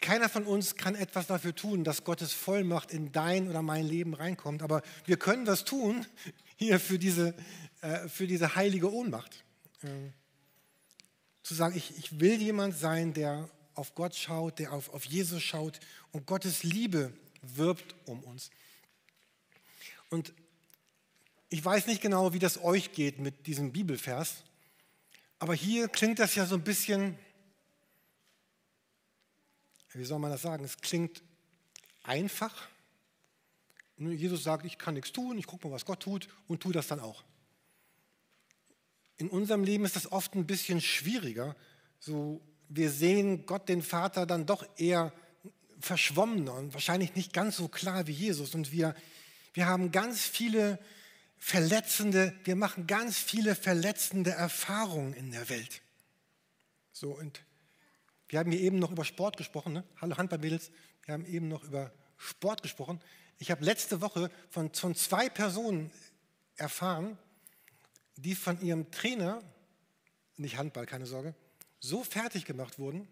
Keiner 0.01 0.29
von 0.29 0.45
uns 0.45 0.77
kann 0.77 0.95
etwas 0.95 1.27
dafür 1.27 1.55
tun, 1.55 1.83
dass 1.83 2.05
Gottes 2.05 2.33
Vollmacht 2.33 2.93
in 2.93 3.11
dein 3.11 3.49
oder 3.49 3.61
mein 3.61 3.85
Leben 3.85 4.15
reinkommt. 4.15 4.63
Aber 4.63 4.83
wir 5.05 5.17
können 5.17 5.47
was 5.49 5.65
tun 5.65 6.07
hier 6.57 6.79
für 6.79 6.99
diese, 6.99 7.35
äh, 7.81 8.09
für 8.09 8.29
diese 8.29 8.55
heilige 8.55 8.93
Ohnmacht. 8.93 9.45
Ähm, 9.83 10.13
zu 11.43 11.55
sagen, 11.55 11.77
ich, 11.77 11.99
ich 11.99 12.21
will 12.21 12.41
jemand 12.41 12.77
sein, 12.77 13.13
der 13.15 13.49
auf 13.75 13.95
Gott 13.97 14.15
schaut, 14.15 14.61
der 14.61 14.73
auf, 14.73 14.95
auf 14.95 15.05
Jesus 15.05 15.43
schaut 15.43 15.81
und 16.13 16.27
Gottes 16.27 16.63
Liebe 16.63 17.13
wirbt 17.43 17.97
um 18.07 18.23
uns. 18.23 18.51
Und 20.11 20.33
ich 21.49 21.65
weiß 21.65 21.87
nicht 21.89 22.01
genau, 22.01 22.33
wie 22.33 22.39
das 22.39 22.63
euch 22.63 22.93
geht 22.93 23.19
mit 23.19 23.47
diesem 23.49 23.73
Bibelvers, 23.73 24.45
aber 25.41 25.55
hier 25.55 25.89
klingt 25.89 26.19
das 26.19 26.35
ja 26.35 26.47
so 26.47 26.55
ein 26.55 26.63
bisschen 26.63 27.19
wie 29.93 30.05
soll 30.05 30.19
man 30.19 30.31
das 30.31 30.43
sagen? 30.43 30.65
Es 30.65 30.79
klingt 30.79 31.23
einfach. 32.03 32.69
Jesus 33.97 34.43
sagt, 34.43 34.65
ich 34.65 34.79
kann 34.79 34.95
nichts 34.95 35.13
tun, 35.13 35.39
ich 35.39 35.47
gucke 35.47 35.69
mal, 35.69 35.75
was 35.75 35.85
Gott 35.85 36.01
tut 36.01 36.29
und 36.49 36.63
tue 36.63 36.73
das 36.73 36.87
dann 36.87 37.01
auch. 37.01 37.23
In 39.19 39.29
unserem 39.29 39.65
Leben 39.65 39.85
ist 39.85 39.97
das 39.97 40.11
oft 40.11 40.35
ein 40.35 40.47
bisschen 40.47 40.81
schwieriger. 40.81 41.55
So, 41.99 42.41
wir 42.69 42.91
sehen 42.91 43.45
Gott, 43.45 43.69
den 43.69 43.83
Vater, 43.83 44.25
dann 44.25 44.47
doch 44.47 44.67
eher 44.79 45.13
verschwommener 45.81 46.55
und 46.55 46.73
wahrscheinlich 46.73 47.15
nicht 47.15 47.33
ganz 47.33 47.57
so 47.57 47.69
klar 47.69 48.07
wie 48.07 48.13
Jesus. 48.13 48.55
Und 48.55 48.73
wir, 48.73 48.95
wir 49.53 49.67
haben 49.67 49.93
ganz 49.93 50.25
viele 50.25 50.79
verletzende, 51.37 52.35
wir 52.45 52.57
machen 52.57 52.87
ganz 52.87 53.19
viele 53.19 53.55
verletzende 53.55 54.31
Erfahrungen 54.31 55.13
in 55.15 55.31
der 55.33 55.49
Welt. 55.49 55.83
So, 56.93 57.11
und 57.17 57.43
wir 58.31 58.39
haben 58.39 58.53
hier 58.53 58.61
eben 58.61 58.79
noch 58.79 58.93
über 58.93 59.05
Sport 59.05 59.37
gesprochen. 59.37 59.73
Ne? 59.73 59.85
Hallo 60.01 60.17
Handballmädels. 60.17 60.71
Wir 61.05 61.15
haben 61.15 61.27
eben 61.27 61.49
noch 61.49 61.65
über 61.65 61.93
Sport 62.17 62.63
gesprochen. 62.63 63.01
Ich 63.39 63.51
habe 63.51 63.65
letzte 63.65 64.01
Woche 64.01 64.31
von, 64.51 64.73
von 64.73 64.95
zwei 64.95 65.29
Personen 65.29 65.91
erfahren, 66.55 67.19
die 68.17 68.37
von 68.37 68.61
ihrem 68.61 68.89
Trainer, 68.93 69.43
nicht 70.37 70.57
Handball, 70.59 70.87
keine 70.87 71.07
Sorge, 71.07 71.35
so 71.81 72.05
fertig 72.05 72.45
gemacht 72.45 72.79
wurden, 72.79 73.09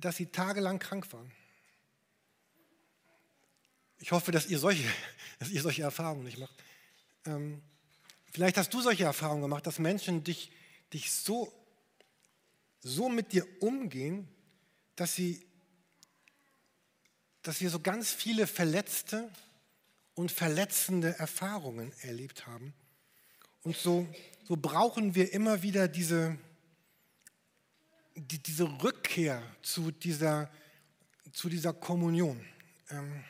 dass 0.00 0.16
sie 0.16 0.26
tagelang 0.26 0.78
krank 0.78 1.10
waren. 1.14 1.32
Ich 3.98 4.12
hoffe, 4.12 4.30
dass 4.30 4.46
ihr 4.46 4.58
solche, 4.58 4.86
dass 5.38 5.48
ihr 5.48 5.62
solche 5.62 5.82
Erfahrungen 5.82 6.24
nicht 6.24 6.38
macht. 6.38 6.54
Ähm, 7.24 7.62
vielleicht 8.30 8.58
hast 8.58 8.74
du 8.74 8.82
solche 8.82 9.04
Erfahrungen 9.04 9.40
gemacht, 9.40 9.66
dass 9.66 9.78
Menschen 9.78 10.22
dich, 10.22 10.52
dich 10.92 11.10
so 11.10 11.50
so 12.86 13.08
mit 13.08 13.32
dir 13.32 13.44
umgehen, 13.60 14.28
dass, 14.94 15.16
sie, 15.16 15.44
dass 17.42 17.60
wir 17.60 17.68
so 17.68 17.80
ganz 17.80 18.12
viele 18.12 18.46
verletzte 18.46 19.28
und 20.14 20.30
verletzende 20.30 21.18
Erfahrungen 21.18 21.92
erlebt 22.02 22.46
haben. 22.46 22.74
Und 23.62 23.76
so, 23.76 24.06
so 24.44 24.56
brauchen 24.56 25.16
wir 25.16 25.32
immer 25.32 25.62
wieder 25.62 25.88
diese, 25.88 26.38
die, 28.14 28.38
diese 28.38 28.64
Rückkehr 28.82 29.42
zu 29.62 29.90
dieser, 29.90 30.48
zu 31.32 31.48
dieser 31.48 31.72
Kommunion. 31.72 32.40
Ähm, 32.90 33.24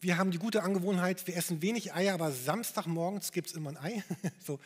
wir 0.00 0.18
haben 0.18 0.30
die 0.30 0.38
gute 0.38 0.62
Angewohnheit, 0.62 1.26
wir 1.26 1.36
essen 1.36 1.62
wenig 1.62 1.94
Eier, 1.94 2.12
aber 2.12 2.30
Samstagmorgens 2.30 3.32
gibt 3.32 3.48
es 3.48 3.54
immer 3.54 3.70
ein 3.70 3.78
Ei. 3.78 4.04
so, 4.44 4.60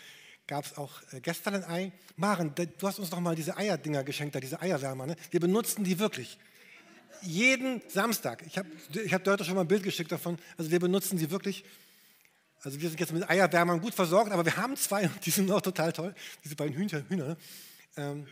gab 0.50 0.64
es 0.64 0.76
auch 0.76 0.90
äh, 1.12 1.21
gestern 1.21 1.54
ein 1.54 1.64
Ei. 1.64 1.92
Maren, 2.16 2.52
du 2.54 2.87
hast 2.87 2.99
uns 2.99 3.09
doch 3.09 3.21
mal 3.21 3.37
diese 3.37 3.57
Eierdinger 3.57 4.02
geschenkt, 4.02 4.37
diese 4.42 4.61
Eierwärmer. 4.61 5.07
Ne? 5.07 5.16
Wir 5.30 5.38
benutzen 5.38 5.85
die 5.85 5.97
wirklich. 6.00 6.38
Jeden 7.23 7.80
Samstag. 7.88 8.42
Ich 8.47 8.59
habe 8.59 8.69
ich 9.04 9.14
hab 9.14 9.25
heute 9.28 9.45
schon 9.45 9.54
mal 9.54 9.61
ein 9.61 9.69
Bild 9.69 9.85
geschickt 9.85 10.11
davon. 10.11 10.38
Also 10.59 10.73
wir 10.73 10.80
benutzen 10.80 11.19
die 11.19 11.30
wirklich. 11.30 11.64
Also 12.62 12.80
wir 12.80 12.88
sind 12.88 12.99
jetzt 12.99 13.12
mit 13.12 13.30
Eierwärmern 13.30 13.80
gut 13.80 13.95
versorgt, 13.95 14.33
aber 14.33 14.45
wir 14.45 14.57
haben 14.57 14.76
zwei 14.76 15.04
und 15.04 15.25
die 15.25 15.30
sind 15.30 15.50
auch 15.52 15.61
total 15.61 15.92
toll. 15.92 16.14
Diese 16.42 16.57
beiden 16.57 16.75
Hühner. 16.75 17.04
Hühner 17.09 17.28
ne? 17.28 17.37
ähm, 17.97 18.26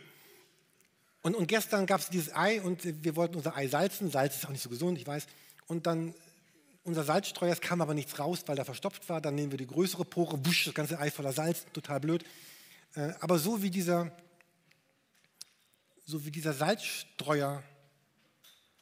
und, 1.21 1.35
und 1.35 1.47
gestern 1.47 1.85
gab 1.85 2.01
es 2.01 2.09
dieses 2.09 2.35
Ei 2.35 2.61
und 2.61 2.83
wir 2.83 3.15
wollten 3.15 3.35
unser 3.35 3.55
Ei 3.55 3.67
salzen. 3.69 4.11
Salz 4.11 4.35
ist 4.35 4.45
auch 4.45 4.51
nicht 4.51 4.61
so 4.61 4.69
gesund, 4.69 4.97
ich 4.97 5.07
weiß. 5.07 5.25
Und 5.67 5.87
dann 5.87 6.13
unser 6.83 7.03
Salzstreuer, 7.03 7.53
es 7.53 7.61
kam 7.61 7.81
aber 7.81 7.93
nichts 7.93 8.17
raus, 8.19 8.43
weil 8.47 8.57
er 8.57 8.65
verstopft 8.65 9.07
war. 9.09 9.21
Dann 9.21 9.35
nehmen 9.35 9.51
wir 9.51 9.57
die 9.57 9.67
größere 9.67 10.05
Pore, 10.05 10.43
wusch, 10.45 10.65
das 10.65 10.73
ganze 10.73 10.99
Ei 10.99 11.11
voller 11.11 11.33
Salz, 11.33 11.65
total 11.73 11.99
blöd. 11.99 12.25
Äh, 12.95 13.13
aber 13.19 13.37
so 13.37 13.61
wie 13.61 13.69
dieser, 13.69 14.11
so 16.05 16.25
wie 16.25 16.31
dieser 16.31 16.53
Salzstreuer 16.53 17.63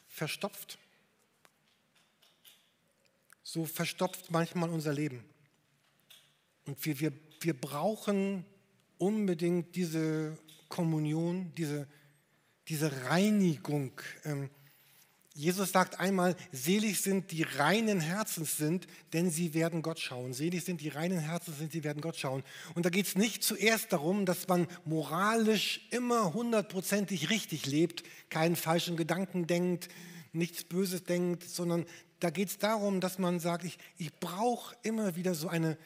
verstopft, 0.07 0.77
so 3.43 3.65
verstopft 3.65 4.31
manchmal 4.31 4.69
unser 4.69 4.93
Leben. 4.93 5.23
Und 6.65 6.83
wir, 6.85 6.99
wir, 6.99 7.13
wir 7.41 7.59
brauchen 7.59 8.45
unbedingt 8.97 9.75
diese 9.75 10.37
Kommunion, 10.67 11.53
diese, 11.55 11.87
diese 12.67 13.05
Reinigung. 13.05 13.91
Jesus 15.37 15.71
sagt 15.71 15.99
einmal, 15.99 16.35
selig 16.51 16.99
sind 17.01 17.29
die 17.29 17.43
reinen 17.43 17.99
Herzens 17.99 18.57
sind, 18.57 18.87
denn 19.13 19.29
sie 19.29 19.53
werden 19.53 19.83
Gott 19.83 19.99
schauen. 19.99 20.33
Selig 20.33 20.65
sind 20.65 20.81
die 20.81 20.89
reinen 20.89 21.19
Herzens 21.19 21.59
sind, 21.59 21.71
sie 21.71 21.83
werden 21.83 22.01
Gott 22.01 22.17
schauen. 22.17 22.43
Und 22.73 22.87
da 22.87 22.89
geht 22.89 23.05
es 23.05 23.15
nicht 23.15 23.43
zuerst 23.43 23.93
darum, 23.93 24.25
dass 24.25 24.47
man 24.47 24.65
moralisch 24.83 25.87
immer 25.91 26.33
hundertprozentig 26.33 27.29
richtig 27.29 27.67
lebt, 27.67 28.01
keinen 28.31 28.55
falschen 28.55 28.97
Gedanken 28.97 29.45
denkt, 29.45 29.89
nichts 30.33 30.63
Böses 30.63 31.03
denkt, 31.03 31.43
sondern 31.47 31.85
da 32.19 32.31
geht 32.31 32.49
es 32.49 32.57
darum, 32.57 32.99
dass 32.99 33.19
man 33.19 33.39
sagt, 33.39 33.63
ich, 33.63 33.77
ich 33.99 34.11
brauche 34.19 34.75
immer 34.81 35.15
wieder 35.15 35.35
so 35.35 35.49
eine, 35.49 35.77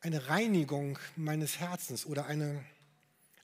eine 0.00 0.28
Reinigung 0.28 0.98
meines 1.14 1.60
Herzens 1.60 2.06
oder 2.06 2.24
eine, 2.24 2.64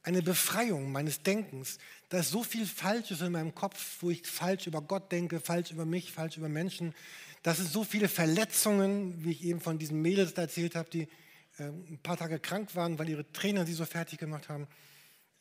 eine 0.04 0.22
Befreiung 0.22 0.90
meines 0.90 1.22
Denkens. 1.22 1.76
Da 2.14 2.20
ist 2.20 2.30
so 2.30 2.44
viel 2.44 2.64
Falsches 2.64 3.22
in 3.22 3.32
meinem 3.32 3.56
Kopf, 3.56 3.96
wo 3.98 4.08
ich 4.08 4.24
falsch 4.24 4.68
über 4.68 4.80
Gott 4.80 5.10
denke, 5.10 5.40
falsch 5.40 5.72
über 5.72 5.84
mich, 5.84 6.12
falsch 6.12 6.36
über 6.36 6.48
Menschen. 6.48 6.94
Das 7.42 7.56
sind 7.56 7.68
so 7.68 7.82
viele 7.82 8.08
Verletzungen, 8.08 9.24
wie 9.24 9.32
ich 9.32 9.42
eben 9.42 9.60
von 9.60 9.80
diesen 9.80 10.00
Mädels 10.00 10.32
da 10.32 10.42
erzählt 10.42 10.76
habe, 10.76 10.88
die 10.88 11.08
äh, 11.58 11.64
ein 11.64 11.98
paar 12.04 12.16
Tage 12.16 12.38
krank 12.38 12.76
waren, 12.76 13.00
weil 13.00 13.08
ihre 13.08 13.32
Trainer 13.32 13.66
sie 13.66 13.72
so 13.72 13.84
fertig 13.84 14.20
gemacht 14.20 14.48
haben. 14.48 14.68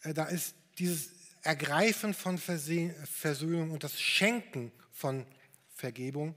Äh, 0.02 0.16
da 0.16 0.26
ist 0.26 0.56
dieses 0.80 1.12
Ergreifen 1.44 2.16
von 2.16 2.40
Verse 2.40 2.96
Versöhnung 3.06 3.70
und 3.70 3.84
das 3.84 4.02
Schenken 4.02 4.72
von 4.92 5.28
Vergebung, 5.76 6.34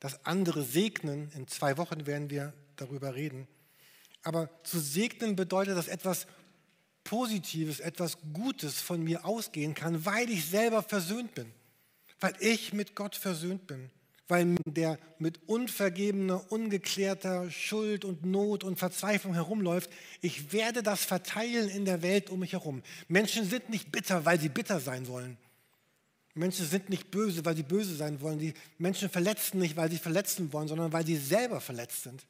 das 0.00 0.26
andere 0.26 0.64
segnen. 0.64 1.30
In 1.36 1.46
zwei 1.46 1.76
Wochen 1.76 2.04
werden 2.04 2.30
wir 2.30 2.52
darüber 2.74 3.14
reden. 3.14 3.46
Aber 4.24 4.50
zu 4.64 4.80
segnen 4.80 5.36
bedeutet, 5.36 5.76
dass 5.76 5.86
etwas 5.86 6.26
Positives, 7.06 7.78
etwas 7.78 8.18
Gutes 8.32 8.80
von 8.80 9.02
mir 9.02 9.24
ausgehen 9.24 9.74
kann, 9.74 10.04
weil 10.04 10.28
ich 10.28 10.44
selber 10.44 10.82
versöhnt 10.82 11.34
bin, 11.36 11.46
weil 12.18 12.34
ich 12.40 12.72
mit 12.72 12.96
Gott 12.96 13.14
versöhnt 13.14 13.68
bin, 13.68 13.90
weil 14.26 14.56
der 14.66 14.98
mit 15.20 15.38
unvergebener, 15.48 16.50
ungeklärter 16.50 17.48
Schuld 17.48 18.04
und 18.04 18.26
Not 18.26 18.64
und 18.64 18.76
Verzweiflung 18.76 19.34
herumläuft, 19.34 19.88
ich 20.20 20.52
werde 20.52 20.82
das 20.82 21.04
verteilen 21.04 21.68
in 21.68 21.84
der 21.84 22.02
Welt 22.02 22.28
um 22.28 22.40
mich 22.40 22.54
herum. 22.54 22.82
Menschen 23.06 23.48
sind 23.48 23.70
nicht 23.70 23.92
bitter, 23.92 24.24
weil 24.24 24.40
sie 24.40 24.48
bitter 24.48 24.80
sein 24.80 25.06
wollen. 25.06 25.38
Menschen 26.34 26.66
sind 26.66 26.90
nicht 26.90 27.12
böse, 27.12 27.44
weil 27.44 27.56
sie 27.56 27.62
böse 27.62 27.94
sein 27.94 28.20
wollen. 28.20 28.40
Die 28.40 28.52
Menschen 28.78 29.08
verletzen 29.08 29.60
nicht, 29.60 29.76
weil 29.76 29.92
sie 29.92 29.98
verletzen 29.98 30.52
wollen, 30.52 30.66
sondern 30.66 30.92
weil 30.92 31.06
sie 31.06 31.16
selber 31.16 31.60
verletzt 31.60 32.02
sind. 32.02 32.26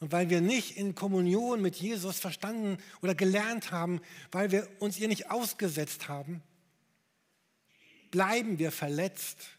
Und 0.00 0.12
weil 0.12 0.30
wir 0.30 0.40
nicht 0.40 0.76
in 0.76 0.94
Kommunion 0.94 1.60
mit 1.60 1.76
Jesus 1.76 2.20
verstanden 2.20 2.78
oder 3.02 3.14
gelernt 3.14 3.72
haben, 3.72 4.00
weil 4.30 4.52
wir 4.52 4.68
uns 4.78 4.98
ihr 4.98 5.08
nicht 5.08 5.30
ausgesetzt 5.30 6.08
haben, 6.08 6.42
bleiben 8.10 8.58
wir 8.58 8.70
verletzt 8.70 9.58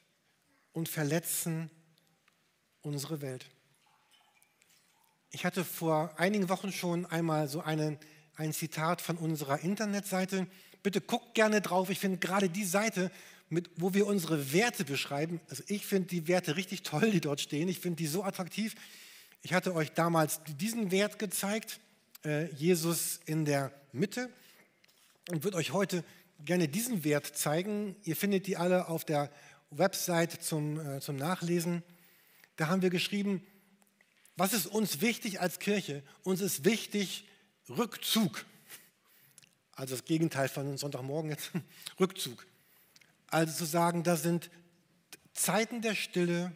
und 0.71 0.87
verletzen 0.87 1.69
unsere 2.81 3.21
Welt. 3.21 3.45
Ich 5.31 5.45
hatte 5.45 5.63
vor 5.63 6.17
einigen 6.17 6.49
Wochen 6.49 6.71
schon 6.71 7.05
einmal 7.05 7.47
so 7.47 7.61
einen, 7.61 7.99
ein 8.35 8.53
Zitat 8.53 9.01
von 9.01 9.17
unserer 9.17 9.59
Internetseite. 9.59 10.47
Bitte 10.81 11.01
guckt 11.01 11.35
gerne 11.35 11.61
drauf. 11.61 11.89
Ich 11.89 11.99
finde 11.99 12.17
gerade 12.17 12.49
die 12.49 12.65
Seite, 12.65 13.11
mit, 13.49 13.69
wo 13.75 13.93
wir 13.93 14.07
unsere 14.07 14.53
Werte 14.53 14.85
beschreiben. 14.85 15.41
Also 15.49 15.63
ich 15.67 15.85
finde 15.85 16.07
die 16.07 16.27
Werte 16.27 16.55
richtig 16.55 16.83
toll, 16.83 17.11
die 17.11 17.21
dort 17.21 17.41
stehen. 17.41 17.67
Ich 17.67 17.79
finde 17.79 17.97
die 17.97 18.07
so 18.07 18.23
attraktiv. 18.23 18.75
Ich 19.41 19.53
hatte 19.53 19.73
euch 19.73 19.93
damals 19.93 20.41
diesen 20.43 20.91
Wert 20.91 21.17
gezeigt, 21.17 21.79
äh, 22.25 22.51
Jesus 22.53 23.21
in 23.25 23.45
der 23.45 23.71
Mitte, 23.93 24.29
und 25.29 25.43
würde 25.43 25.57
euch 25.57 25.71
heute 25.71 26.03
gerne 26.43 26.67
diesen 26.67 27.03
Wert 27.03 27.25
zeigen. 27.25 27.95
Ihr 28.03 28.15
findet 28.15 28.47
die 28.47 28.57
alle 28.57 28.87
auf 28.89 29.05
der 29.05 29.31
Website 29.69 30.43
zum, 30.43 30.79
äh, 30.79 30.99
zum 30.99 31.15
Nachlesen. 31.15 31.83
Da 32.57 32.67
haben 32.67 32.81
wir 32.81 32.89
geschrieben, 32.89 33.45
was 34.35 34.53
ist 34.53 34.67
uns 34.67 34.99
wichtig 34.99 35.39
als 35.39 35.59
Kirche? 35.59 36.03
Uns 36.23 36.41
ist 36.41 36.65
wichtig 36.65 37.27
Rückzug. 37.69 38.45
Also 39.73 39.95
das 39.95 40.03
Gegenteil 40.03 40.49
von 40.49 40.77
Sonntagmorgen 40.77 41.29
jetzt, 41.31 41.51
Rückzug. 41.99 42.45
Also 43.27 43.53
zu 43.53 43.65
sagen, 43.65 44.03
da 44.03 44.17
sind 44.17 44.49
Zeiten 45.33 45.81
der 45.81 45.95
Stille, 45.95 46.51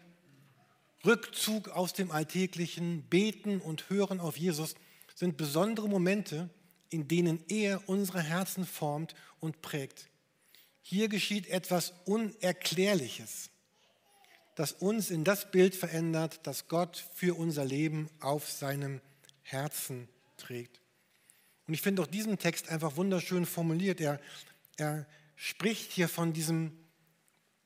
Rückzug 1.05 1.69
aus 1.69 1.93
dem 1.93 2.11
Alltäglichen, 2.11 3.03
Beten 3.03 3.59
und 3.59 3.89
Hören 3.89 4.19
auf 4.19 4.37
Jesus 4.37 4.75
sind 5.15 5.37
besondere 5.37 5.87
Momente, 5.89 6.49
in 6.89 7.07
denen 7.07 7.43
er 7.47 7.87
unsere 7.87 8.21
Herzen 8.21 8.65
formt 8.65 9.15
und 9.39 9.61
prägt. 9.61 10.09
Hier 10.81 11.07
geschieht 11.09 11.47
etwas 11.47 11.93
Unerklärliches 12.05 13.49
das 14.55 14.71
uns 14.73 15.09
in 15.09 15.23
das 15.23 15.51
Bild 15.51 15.75
verändert, 15.75 16.41
das 16.43 16.67
Gott 16.67 17.03
für 17.13 17.35
unser 17.37 17.65
Leben 17.65 18.09
auf 18.19 18.49
seinem 18.49 19.01
Herzen 19.41 20.07
trägt. 20.37 20.79
Und 21.67 21.73
ich 21.73 21.81
finde 21.81 22.01
auch 22.01 22.07
diesen 22.07 22.37
Text 22.37 22.69
einfach 22.69 22.95
wunderschön 22.95 23.45
formuliert. 23.45 23.99
Er, 23.99 24.19
er 24.77 25.07
spricht 25.35 25.91
hier 25.91 26.07
von 26.07 26.33
diesem 26.33 26.77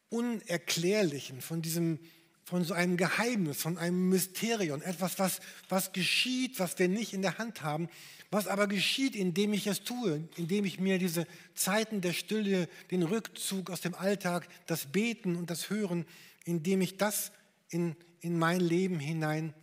Unerklärlichen, 0.10 1.41
von 1.41 1.62
diesem 1.62 2.00
von 2.47 2.63
so 2.63 2.73
einem 2.73 2.95
Geheimnis, 2.95 3.61
von 3.61 3.77
einem 3.77 4.07
Mysterium, 4.07 4.81
etwas, 4.81 5.19
was, 5.19 5.41
was 5.67 5.91
geschieht, 5.91 6.59
was 6.59 6.79
wir 6.79 6.87
nicht 6.87 7.11
in 7.11 7.21
der 7.21 7.39
Hand 7.39 7.61
haben, 7.61 7.89
was 8.31 8.47
aber 8.47 8.67
geschieht, 8.67 9.17
indem 9.17 9.51
ich 9.51 9.67
es 9.67 9.83
tue, 9.83 10.29
indem 10.37 10.63
ich 10.63 10.79
mir 10.79 10.97
diese 10.97 11.27
Zeiten 11.55 11.99
der 11.99 12.13
Stille, 12.13 12.69
den 12.89 13.03
Rückzug 13.03 13.69
aus 13.69 13.81
dem 13.81 13.95
Alltag, 13.95 14.47
das 14.65 14.85
Beten 14.85 15.35
und 15.35 15.49
das 15.49 15.69
Hören, 15.69 16.05
indem 16.45 16.79
ich 16.79 16.95
das 16.95 17.33
in, 17.67 17.97
in 18.21 18.39
mein 18.39 18.61
Leben 18.61 18.97
hinein 18.97 19.53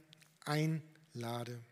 einlade. 0.45 1.63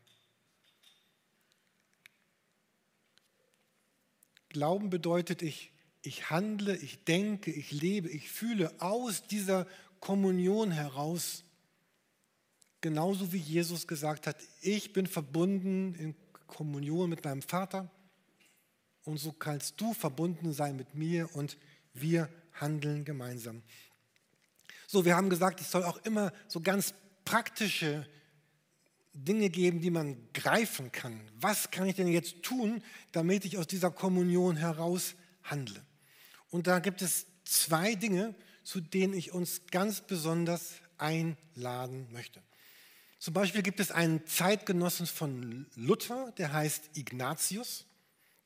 Glauben 4.48 4.88
bedeutet, 4.88 5.42
ich, 5.42 5.72
ich 6.00 6.30
handle, 6.30 6.74
ich 6.74 7.04
denke, 7.04 7.50
ich 7.50 7.70
lebe, 7.70 8.08
ich 8.08 8.30
fühle 8.30 8.72
aus 8.80 9.26
dieser 9.26 9.66
Kommunion 10.02 10.72
heraus, 10.72 11.44
genauso 12.80 13.32
wie 13.32 13.38
Jesus 13.38 13.86
gesagt 13.86 14.26
hat, 14.26 14.36
ich 14.60 14.92
bin 14.92 15.06
verbunden 15.06 15.94
in 15.94 16.16
Kommunion 16.48 17.08
mit 17.08 17.24
meinem 17.24 17.40
Vater 17.40 17.88
und 19.04 19.18
so 19.18 19.30
kannst 19.30 19.80
du 19.80 19.94
verbunden 19.94 20.52
sein 20.52 20.74
mit 20.74 20.96
mir 20.96 21.32
und 21.36 21.56
wir 21.94 22.28
handeln 22.54 23.04
gemeinsam. 23.04 23.62
So, 24.88 25.04
wir 25.04 25.14
haben 25.14 25.30
gesagt, 25.30 25.60
es 25.60 25.70
soll 25.70 25.84
auch 25.84 25.98
immer 25.98 26.32
so 26.48 26.60
ganz 26.60 26.94
praktische 27.24 28.04
Dinge 29.14 29.50
geben, 29.50 29.80
die 29.80 29.90
man 29.90 30.16
greifen 30.34 30.90
kann. 30.90 31.20
Was 31.40 31.70
kann 31.70 31.86
ich 31.86 31.94
denn 31.94 32.08
jetzt 32.08 32.42
tun, 32.42 32.82
damit 33.12 33.44
ich 33.44 33.56
aus 33.56 33.68
dieser 33.68 33.92
Kommunion 33.92 34.56
heraus 34.56 35.14
handle? 35.44 35.80
Und 36.50 36.66
da 36.66 36.80
gibt 36.80 37.02
es 37.02 37.26
zwei 37.44 37.94
Dinge, 37.94 38.34
zu 38.62 38.80
denen 38.80 39.14
ich 39.14 39.32
uns 39.32 39.62
ganz 39.70 40.00
besonders 40.00 40.74
einladen 40.98 42.06
möchte. 42.12 42.42
Zum 43.18 43.34
Beispiel 43.34 43.62
gibt 43.62 43.80
es 43.80 43.90
einen 43.90 44.26
Zeitgenossen 44.26 45.06
von 45.06 45.66
Luther, 45.76 46.32
der 46.38 46.52
heißt 46.52 46.96
Ignatius. 46.96 47.86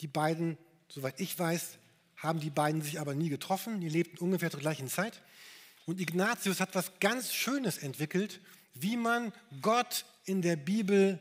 Die 0.00 0.07
beiden, 0.07 0.59
soweit 0.88 1.18
ich 1.18 1.38
weiß, 1.38 1.79
haben 2.16 2.40
die 2.40 2.50
beiden 2.50 2.83
sich 2.83 3.00
aber 3.00 3.14
nie 3.14 3.29
getroffen. 3.29 3.81
Die 3.81 3.88
lebten 3.88 4.18
ungefähr 4.18 4.50
zur 4.50 4.61
gleichen 4.61 4.88
Zeit. 4.88 5.22
Und 5.87 6.00
Ignatius 6.00 6.61
hat 6.61 6.74
was 6.74 6.98
ganz 7.00 7.33
Schönes 7.33 7.79
entwickelt, 7.79 8.40
wie 8.74 8.96
man 8.96 9.33
Gott 9.62 10.05
in 10.24 10.42
der 10.42 10.57
Bibel 10.57 11.20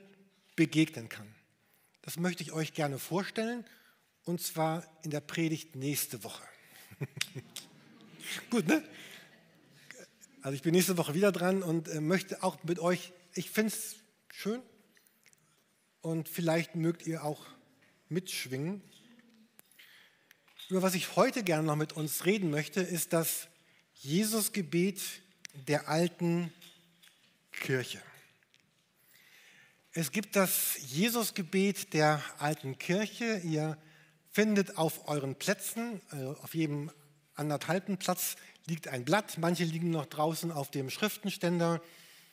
begegnen 0.56 1.08
kann. 1.08 1.34
Das 2.02 2.18
möchte 2.18 2.44
ich 2.44 2.52
euch 2.52 2.74
gerne 2.74 3.00
vorstellen, 3.00 3.66
und 4.26 4.42
zwar 4.42 4.84
in 5.04 5.12
der 5.12 5.22
Predigt 5.22 5.76
nächste 5.76 6.24
Woche. 6.24 6.44
Gut, 8.50 8.68
ne? 8.68 8.84
Also 10.42 10.56
ich 10.56 10.62
bin 10.62 10.74
nächste 10.74 10.98
Woche 10.98 11.14
wieder 11.16 11.32
dran 11.32 11.64
und 11.64 11.88
äh, 11.88 12.00
möchte 12.00 12.44
auch 12.44 12.64
mit 12.64 12.80
euch, 12.80 13.14
ich 13.34 13.50
finde 13.50 13.74
es 13.74 13.96
schön 14.32 14.62
und 16.02 16.30
vielleicht 16.30 16.76
mögt 16.76 17.08
ihr 17.08 17.24
auch 17.24 17.46
mitschwingen. 18.10 18.82
Über 20.70 20.82
was 20.82 20.94
ich 20.94 21.16
heute 21.16 21.44
gerne 21.44 21.64
noch 21.64 21.76
mit 21.76 21.94
uns 21.94 22.26
reden 22.26 22.52
möchte, 22.52 22.82
ist 22.82 23.14
das 23.14 23.48
Jesus-Gebet 23.96 25.02
der 25.68 25.90
alten 25.90 26.54
Kirche. 27.52 28.02
Es 29.94 30.12
gibt 30.12 30.36
das 30.36 30.78
Jesus-Gebet 30.78 31.94
der 31.94 32.22
alten 32.38 32.78
Kirche. 32.78 33.42
Ihr 33.44 33.78
findet 34.32 34.78
auf 34.78 35.08
euren 35.08 35.36
Plätzen, 35.36 36.02
also 36.10 36.38
auf 36.42 36.54
jedem 36.54 36.92
anderthalben 37.36 37.98
Platz 37.98 38.36
liegt 38.68 38.88
ein 38.88 39.06
Blatt. 39.06 39.38
Manche 39.38 39.64
liegen 39.64 39.92
noch 39.92 40.06
draußen 40.06 40.52
auf 40.52 40.72
dem 40.72 40.90
Schriftenständer. 40.90 41.82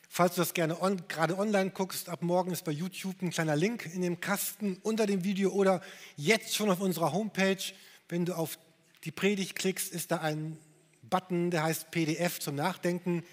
Falls 0.09 0.35
du 0.35 0.43
das 0.43 0.55
gerne 0.55 0.81
on, 0.81 1.09
gerade 1.09 1.39
online 1.39 1.71
guckst, 1.71 2.09
ab 2.09 2.23
morgen 2.23 2.51
ist 2.51 2.65
bei 2.65 2.73
YouTube 2.73 3.23
ein 3.23 3.31
kleiner 3.31 3.57
Link 3.57 3.87
in 3.95 4.03
dem 4.03 4.21
Kasten 4.21 4.79
unter 4.83 5.07
dem 5.07 5.25
Video 5.25 5.51
oder 5.51 5.81
jetzt 6.17 6.55
schon 6.55 6.71
auf 6.71 6.81
unserer 6.81 7.13
Homepage. 7.13 7.63
Wenn 8.09 8.27
du 8.27 8.35
auf 8.35 8.59
die 9.05 9.11
Predigt 9.11 9.57
klickst, 9.57 9.93
ist 9.93 10.11
da 10.11 10.19
ein 10.19 10.59
Button, 11.03 11.51
der 11.51 11.65
heißt 11.65 11.91
PDF 11.91 12.41
zum 12.41 12.57
Nachdenken. 12.57 13.25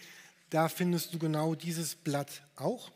Da 0.49 0.69
findest 0.69 1.13
du 1.13 1.19
genau 1.19 1.53
dieses 1.53 1.95
Blatt 1.95 2.43
auch. 2.55 2.91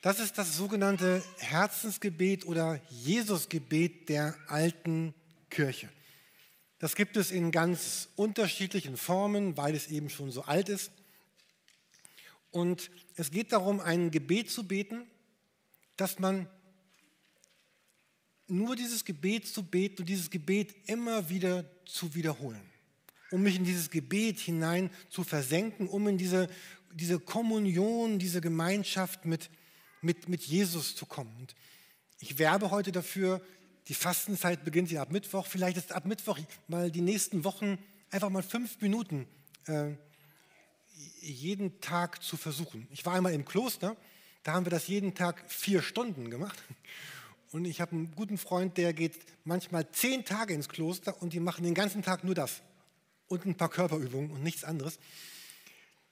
Das 0.00 0.18
ist 0.18 0.36
das 0.36 0.56
sogenannte 0.56 1.22
Herzensgebet 1.38 2.46
oder 2.46 2.80
Jesusgebet 2.90 4.08
der 4.08 4.34
alten 4.48 5.14
Kirche. 5.50 5.88
Das 6.84 6.96
gibt 6.96 7.16
es 7.16 7.30
in 7.30 7.50
ganz 7.50 8.10
unterschiedlichen 8.14 8.98
Formen, 8.98 9.56
weil 9.56 9.74
es 9.74 9.86
eben 9.86 10.10
schon 10.10 10.30
so 10.30 10.42
alt 10.42 10.68
ist. 10.68 10.92
Und 12.50 12.90
es 13.16 13.30
geht 13.30 13.52
darum, 13.52 13.80
ein 13.80 14.10
Gebet 14.10 14.50
zu 14.50 14.68
beten, 14.68 15.06
dass 15.96 16.18
man 16.18 16.46
nur 18.48 18.76
dieses 18.76 19.06
Gebet 19.06 19.48
zu 19.48 19.62
beten 19.62 20.02
und 20.02 20.10
dieses 20.10 20.28
Gebet 20.28 20.74
immer 20.86 21.30
wieder 21.30 21.64
zu 21.86 22.14
wiederholen 22.14 22.60
um 23.30 23.42
mich 23.42 23.56
in 23.56 23.64
dieses 23.64 23.90
Gebet 23.90 24.38
hinein 24.38 24.90
zu 25.08 25.24
versenken, 25.24 25.88
um 25.88 26.06
in 26.06 26.18
diese, 26.18 26.50
diese 26.92 27.18
Kommunion, 27.18 28.18
diese 28.18 28.42
Gemeinschaft 28.42 29.24
mit, 29.24 29.48
mit, 30.02 30.28
mit 30.28 30.42
Jesus 30.42 30.94
zu 30.94 31.06
kommen. 31.06 31.34
Und 31.38 31.54
ich 32.20 32.38
werbe 32.38 32.70
heute 32.70 32.92
dafür, 32.92 33.40
die 33.88 33.94
Fastenzeit 33.94 34.64
beginnt 34.64 34.90
ja 34.90 35.02
ab 35.02 35.10
Mittwoch. 35.10 35.46
Vielleicht 35.46 35.76
ist 35.76 35.92
ab 35.92 36.06
Mittwoch 36.06 36.38
mal 36.68 36.90
die 36.90 37.02
nächsten 37.02 37.44
Wochen 37.44 37.78
einfach 38.10 38.30
mal 38.30 38.42
fünf 38.42 38.80
Minuten 38.80 39.26
äh, 39.66 39.92
jeden 41.20 41.80
Tag 41.80 42.22
zu 42.22 42.36
versuchen. 42.36 42.86
Ich 42.90 43.04
war 43.04 43.14
einmal 43.14 43.32
im 43.32 43.44
Kloster, 43.44 43.96
da 44.42 44.52
haben 44.52 44.66
wir 44.66 44.70
das 44.70 44.86
jeden 44.88 45.14
Tag 45.14 45.44
vier 45.50 45.82
Stunden 45.82 46.30
gemacht. 46.30 46.62
Und 47.50 47.66
ich 47.66 47.80
habe 47.80 47.92
einen 47.92 48.10
guten 48.16 48.36
Freund, 48.36 48.76
der 48.78 48.92
geht 48.92 49.14
manchmal 49.44 49.90
zehn 49.92 50.24
Tage 50.24 50.54
ins 50.54 50.68
Kloster 50.68 51.22
und 51.22 51.32
die 51.32 51.40
machen 51.40 51.64
den 51.64 51.74
ganzen 51.74 52.02
Tag 52.02 52.24
nur 52.24 52.34
das 52.34 52.62
und 53.28 53.46
ein 53.46 53.56
paar 53.56 53.70
Körperübungen 53.70 54.30
und 54.30 54.42
nichts 54.42 54.64
anderes. 54.64 54.98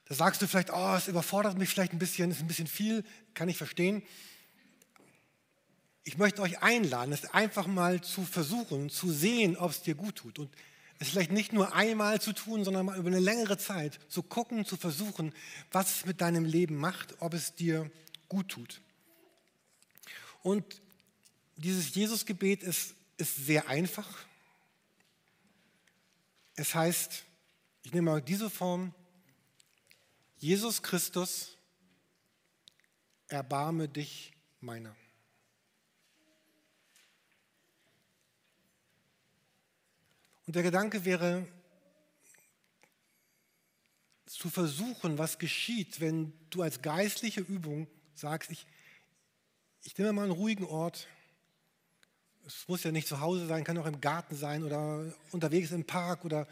Da 0.06 0.14
sagst 0.14 0.40
du 0.42 0.46
vielleicht, 0.46 0.72
oh, 0.72 0.94
es 0.96 1.08
überfordert 1.08 1.58
mich 1.58 1.68
vielleicht 1.68 1.92
ein 1.92 1.98
bisschen, 1.98 2.30
ist 2.30 2.40
ein 2.40 2.46
bisschen 2.46 2.66
viel, 2.66 3.04
kann 3.34 3.48
ich 3.48 3.56
verstehen. 3.56 4.02
Ich 6.04 6.18
möchte 6.18 6.42
euch 6.42 6.62
einladen, 6.62 7.12
es 7.12 7.32
einfach 7.32 7.66
mal 7.66 8.00
zu 8.00 8.24
versuchen, 8.24 8.90
zu 8.90 9.10
sehen, 9.12 9.56
ob 9.56 9.70
es 9.70 9.82
dir 9.82 9.94
gut 9.94 10.16
tut. 10.16 10.38
Und 10.38 10.50
es 10.98 11.08
vielleicht 11.10 11.32
nicht 11.32 11.52
nur 11.52 11.74
einmal 11.74 12.20
zu 12.20 12.32
tun, 12.32 12.64
sondern 12.64 12.86
mal 12.86 12.98
über 12.98 13.08
eine 13.08 13.18
längere 13.18 13.58
Zeit 13.58 13.98
zu 14.08 14.22
gucken, 14.22 14.64
zu 14.64 14.76
versuchen, 14.76 15.32
was 15.70 15.96
es 15.96 16.06
mit 16.06 16.20
deinem 16.20 16.44
Leben 16.44 16.76
macht, 16.76 17.20
ob 17.20 17.34
es 17.34 17.54
dir 17.54 17.90
gut 18.28 18.48
tut. 18.48 18.80
Und 20.42 20.80
dieses 21.56 21.94
Jesusgebet 21.94 22.62
ist, 22.62 22.94
ist 23.16 23.46
sehr 23.46 23.68
einfach. 23.68 24.08
Es 26.54 26.74
heißt, 26.74 27.24
ich 27.82 27.92
nehme 27.92 28.10
mal 28.10 28.22
diese 28.22 28.50
Form, 28.50 28.94
Jesus 30.38 30.82
Christus, 30.82 31.56
erbarme 33.28 33.88
dich 33.88 34.32
meiner. 34.60 34.94
Und 40.46 40.56
der 40.56 40.62
Gedanke 40.62 41.04
wäre, 41.04 41.46
zu 44.26 44.48
versuchen, 44.48 45.18
was 45.18 45.38
geschieht, 45.38 46.00
wenn 46.00 46.32
du 46.50 46.62
als 46.62 46.82
geistliche 46.82 47.40
Übung 47.40 47.86
sagst, 48.14 48.50
ich, 48.50 48.66
ich 49.82 49.96
nehme 49.98 50.12
mal 50.12 50.24
einen 50.24 50.32
ruhigen 50.32 50.64
Ort. 50.64 51.06
Es 52.46 52.66
muss 52.66 52.82
ja 52.82 52.92
nicht 52.92 53.06
zu 53.06 53.20
Hause 53.20 53.46
sein, 53.46 53.62
kann 53.62 53.78
auch 53.78 53.86
im 53.86 54.00
Garten 54.00 54.34
sein 54.34 54.64
oder 54.64 55.12
unterwegs 55.32 55.70
im 55.70 55.84
Park 55.84 56.24
oder 56.24 56.48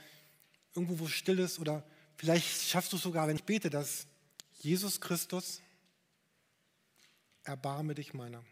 irgendwo, 0.74 1.00
wo 1.00 1.06
es 1.06 1.12
still 1.12 1.38
ist. 1.38 1.58
Oder 1.58 1.84
vielleicht 2.16 2.62
schaffst 2.68 2.92
du 2.92 2.96
es 2.96 3.02
sogar, 3.02 3.26
wenn 3.26 3.36
ich 3.36 3.44
bete, 3.44 3.70
dass 3.70 4.06
Jesus 4.58 5.00
Christus, 5.00 5.62
erbarme 7.44 7.94
dich 7.94 8.12
meiner. 8.12 8.44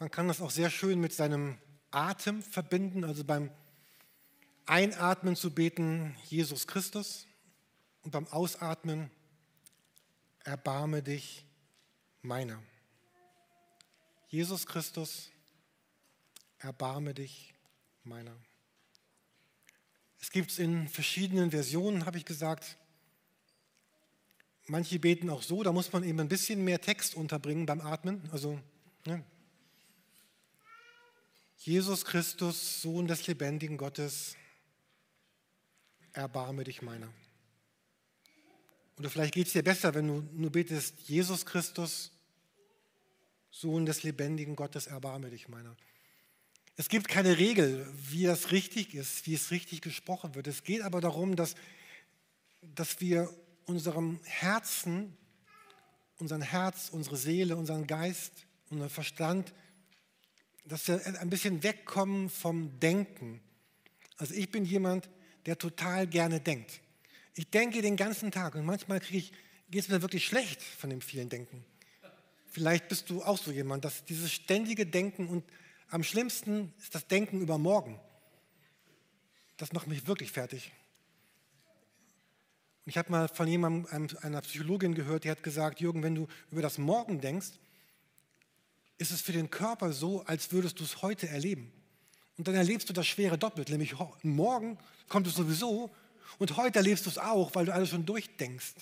Man 0.00 0.10
kann 0.10 0.26
das 0.26 0.40
auch 0.40 0.50
sehr 0.50 0.68
schön 0.68 1.00
mit 1.00 1.12
seinem 1.12 1.56
Atem 1.92 2.42
verbinden, 2.42 3.04
also 3.04 3.24
beim 3.24 3.50
Einatmen 4.66 5.36
zu 5.36 5.50
beten, 5.50 6.16
Jesus 6.28 6.66
Christus, 6.66 7.26
und 8.02 8.10
beim 8.10 8.26
Ausatmen, 8.28 9.10
erbarme 10.44 11.02
dich 11.02 11.44
meiner. 12.22 12.62
Jesus 14.28 14.66
Christus, 14.66 15.30
erbarme 16.58 17.14
dich 17.14 17.54
meiner. 18.04 18.36
Es 20.20 20.30
gibt 20.30 20.50
es 20.50 20.58
in 20.58 20.88
verschiedenen 20.88 21.50
Versionen, 21.50 22.06
habe 22.06 22.18
ich 22.18 22.24
gesagt. 22.24 22.78
Manche 24.66 24.98
beten 24.98 25.28
auch 25.28 25.42
so, 25.42 25.62
da 25.62 25.72
muss 25.72 25.92
man 25.92 26.02
eben 26.04 26.20
ein 26.20 26.28
bisschen 26.28 26.64
mehr 26.64 26.80
Text 26.80 27.14
unterbringen 27.14 27.66
beim 27.66 27.82
Atmen. 27.82 28.26
Also, 28.32 28.58
ne? 29.04 29.22
Jesus 31.58 32.04
Christus, 32.04 32.82
Sohn 32.82 33.06
des 33.06 33.26
lebendigen 33.26 33.76
Gottes, 33.76 34.36
erbarme 36.14 36.64
dich 36.64 36.80
meiner. 36.80 37.12
Oder 38.98 39.10
vielleicht 39.10 39.34
geht 39.34 39.48
es 39.48 39.52
dir 39.52 39.62
besser, 39.62 39.94
wenn 39.94 40.06
du 40.06 40.28
nur 40.32 40.50
betest, 40.50 41.00
Jesus 41.08 41.44
Christus, 41.44 42.12
Sohn 43.50 43.86
des 43.86 44.02
lebendigen 44.02 44.56
Gottes, 44.56 44.86
erbarme 44.86 45.30
dich 45.30 45.48
meiner. 45.48 45.76
Es 46.76 46.88
gibt 46.88 47.08
keine 47.08 47.38
Regel, 47.38 47.86
wie 48.10 48.24
das 48.24 48.50
richtig 48.50 48.94
ist, 48.94 49.26
wie 49.26 49.34
es 49.34 49.50
richtig 49.50 49.80
gesprochen 49.80 50.34
wird. 50.34 50.46
Es 50.46 50.64
geht 50.64 50.82
aber 50.82 51.00
darum, 51.00 51.36
dass, 51.36 51.54
dass 52.62 53.00
wir 53.00 53.32
unserem 53.66 54.20
Herzen, 54.24 55.16
unseren 56.18 56.42
Herz, 56.42 56.88
unsere 56.90 57.16
Seele, 57.16 57.56
unseren 57.56 57.86
Geist, 57.86 58.32
unseren 58.70 58.90
Verstand, 58.90 59.54
dass 60.64 60.88
wir 60.88 61.00
ein 61.20 61.30
bisschen 61.30 61.62
wegkommen 61.62 62.30
vom 62.30 62.78
Denken. 62.80 63.40
Also 64.16 64.34
ich 64.34 64.50
bin 64.50 64.64
jemand, 64.64 65.08
der 65.46 65.58
total 65.58 66.06
gerne 66.06 66.40
denkt. 66.40 66.80
Ich 67.34 67.50
denke 67.50 67.82
den 67.82 67.96
ganzen 67.96 68.30
Tag 68.30 68.54
und 68.54 68.64
manchmal 68.64 69.00
geht 69.00 69.32
es 69.72 69.88
mir 69.88 70.02
wirklich 70.02 70.24
schlecht 70.24 70.62
von 70.62 70.90
dem 70.90 71.00
vielen 71.00 71.28
Denken. 71.28 71.64
Vielleicht 72.48 72.88
bist 72.88 73.10
du 73.10 73.22
auch 73.22 73.38
so 73.38 73.50
jemand, 73.50 73.84
dass 73.84 74.04
dieses 74.04 74.32
ständige 74.32 74.86
Denken 74.86 75.26
und 75.26 75.44
am 75.88 76.04
schlimmsten 76.04 76.72
ist 76.78 76.94
das 76.94 77.06
Denken 77.06 77.40
über 77.40 77.58
morgen. 77.58 78.00
Das 79.56 79.72
macht 79.72 79.86
mich 79.88 80.06
wirklich 80.06 80.30
fertig. 80.30 80.72
Ich 82.86 82.98
habe 82.98 83.10
mal 83.10 83.28
von 83.28 83.48
jemandem, 83.48 84.16
einer 84.22 84.42
Psychologin 84.42 84.94
gehört, 84.94 85.24
die 85.24 85.30
hat 85.30 85.42
gesagt, 85.42 85.80
Jürgen, 85.80 86.02
wenn 86.02 86.14
du 86.14 86.28
über 86.50 86.62
das 86.62 86.78
Morgen 86.78 87.20
denkst, 87.20 87.52
ist 88.98 89.10
es 89.10 89.20
für 89.20 89.32
den 89.32 89.50
Körper 89.50 89.92
so, 89.92 90.22
als 90.24 90.52
würdest 90.52 90.78
du 90.78 90.84
es 90.84 91.02
heute 91.02 91.28
erleben. 91.28 91.72
Und 92.36 92.46
dann 92.46 92.54
erlebst 92.54 92.88
du 92.88 92.92
das 92.92 93.06
Schwere 93.06 93.38
doppelt, 93.38 93.68
nämlich 93.70 93.94
morgen 94.22 94.78
kommt 95.08 95.26
es 95.26 95.34
sowieso 95.34 95.90
und 96.38 96.56
heute 96.56 96.78
erlebst 96.78 97.06
du 97.06 97.10
es 97.10 97.18
auch, 97.18 97.54
weil 97.54 97.66
du 97.66 97.74
alles 97.74 97.90
schon 97.90 98.06
durchdenkst. 98.06 98.74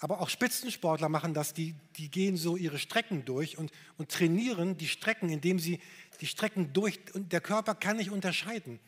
Aber 0.00 0.20
auch 0.20 0.28
Spitzensportler 0.28 1.08
machen 1.08 1.34
das, 1.34 1.54
die, 1.54 1.74
die 1.96 2.08
gehen 2.08 2.36
so 2.36 2.56
ihre 2.56 2.78
Strecken 2.78 3.24
durch 3.24 3.58
und, 3.58 3.72
und 3.96 4.10
trainieren 4.10 4.76
die 4.76 4.86
Strecken, 4.86 5.28
indem 5.28 5.58
sie 5.58 5.80
die 6.20 6.26
Strecken 6.26 6.72
durch, 6.72 7.00
und 7.14 7.32
der 7.32 7.40
Körper 7.40 7.74
kann 7.74 7.96
nicht 7.96 8.10
unterscheiden, 8.10 8.78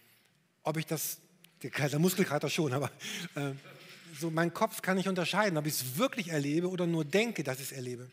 ob 0.62 0.76
ich 0.76 0.87
das, 0.87 1.18
der 1.62 1.98
Muskelkater 1.98 2.48
schon, 2.48 2.72
aber 2.72 2.92
äh, 3.35 3.52
so 4.18 4.30
mein 4.30 4.54
Kopf 4.54 4.83
kann 4.83 4.96
nicht 4.96 5.09
unterscheiden, 5.09 5.59
ob 5.59 5.66
ich 5.66 5.74
es 5.74 5.96
wirklich 5.96 6.28
erlebe 6.28 6.68
oder 6.68 6.87
nur 6.87 7.04
denke, 7.04 7.42
dass 7.42 7.59
ich 7.59 7.66
es 7.66 7.72
erlebe. 7.72 8.11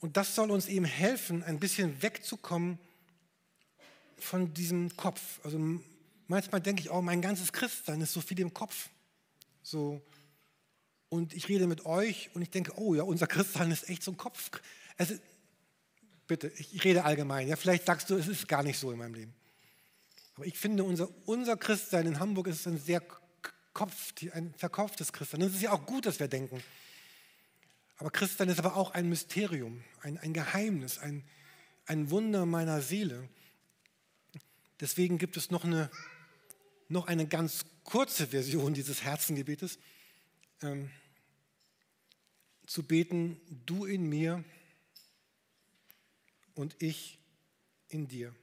Und 0.00 0.16
das 0.16 0.34
soll 0.34 0.50
uns 0.50 0.68
eben 0.68 0.84
helfen, 0.84 1.42
ein 1.42 1.58
bisschen 1.58 2.00
wegzukommen 2.02 2.78
von 4.16 4.54
diesem 4.54 4.96
Kopf. 4.96 5.40
Also 5.42 5.58
manchmal 6.28 6.60
denke 6.60 6.82
ich 6.82 6.90
auch, 6.90 7.02
mein 7.02 7.20
ganzes 7.20 7.52
Christsein 7.52 8.00
ist 8.00 8.12
so 8.12 8.20
viel 8.20 8.38
im 8.40 8.54
Kopf. 8.54 8.88
So, 9.62 10.00
und 11.08 11.32
ich 11.32 11.48
rede 11.48 11.66
mit 11.66 11.86
euch 11.86 12.30
und 12.34 12.42
ich 12.42 12.50
denke, 12.50 12.72
oh 12.76 12.94
ja, 12.94 13.02
unser 13.02 13.26
Christsein 13.26 13.70
ist 13.70 13.88
echt 13.88 14.02
so 14.02 14.12
ein 14.12 14.16
Kopf. 14.16 14.50
Also, 14.96 15.14
bitte, 16.26 16.52
ich 16.56 16.84
rede 16.84 17.04
allgemein. 17.04 17.48
Ja, 17.48 17.56
vielleicht 17.56 17.86
sagst 17.86 18.10
du, 18.10 18.16
es 18.16 18.28
ist 18.28 18.46
gar 18.46 18.62
nicht 18.62 18.78
so 18.78 18.90
in 18.92 18.98
meinem 18.98 19.14
Leben. 19.14 19.34
Aber 20.36 20.46
ich 20.46 20.58
finde, 20.58 20.84
unser, 20.84 21.08
unser 21.26 21.56
Christsein 21.56 22.06
in 22.06 22.20
Hamburg 22.20 22.46
ist 22.46 22.66
ein 22.66 22.78
sehr 22.78 23.02
Kopf, 23.72 24.12
ein 24.32 24.54
verkauftes 24.56 25.12
Christsein. 25.12 25.40
Es 25.42 25.54
ist 25.54 25.62
ja 25.62 25.72
auch 25.72 25.86
gut, 25.86 26.06
dass 26.06 26.20
wir 26.20 26.28
denken. 26.28 26.62
Aber 27.96 28.10
Christsein 28.10 28.48
ist 28.48 28.58
aber 28.58 28.76
auch 28.76 28.92
ein 28.92 29.08
Mysterium, 29.08 29.82
ein, 30.02 30.18
ein 30.18 30.32
Geheimnis, 30.32 30.98
ein, 30.98 31.24
ein 31.86 32.10
Wunder 32.10 32.46
meiner 32.46 32.82
Seele. 32.82 33.28
Deswegen 34.80 35.18
gibt 35.18 35.36
es 35.36 35.50
noch 35.50 35.64
eine, 35.64 35.90
noch 36.88 37.06
eine 37.06 37.26
ganz 37.26 37.64
kurze 37.84 38.26
Version 38.26 38.74
dieses 38.74 39.02
Herzengebetes 39.02 39.78
ähm, 40.62 40.90
zu 42.66 42.82
beten, 42.82 43.40
du 43.66 43.84
in 43.84 44.08
mir 44.08 44.44
und 46.54 46.76
ich 46.82 47.18
in 47.88 48.08
dir. 48.08 48.34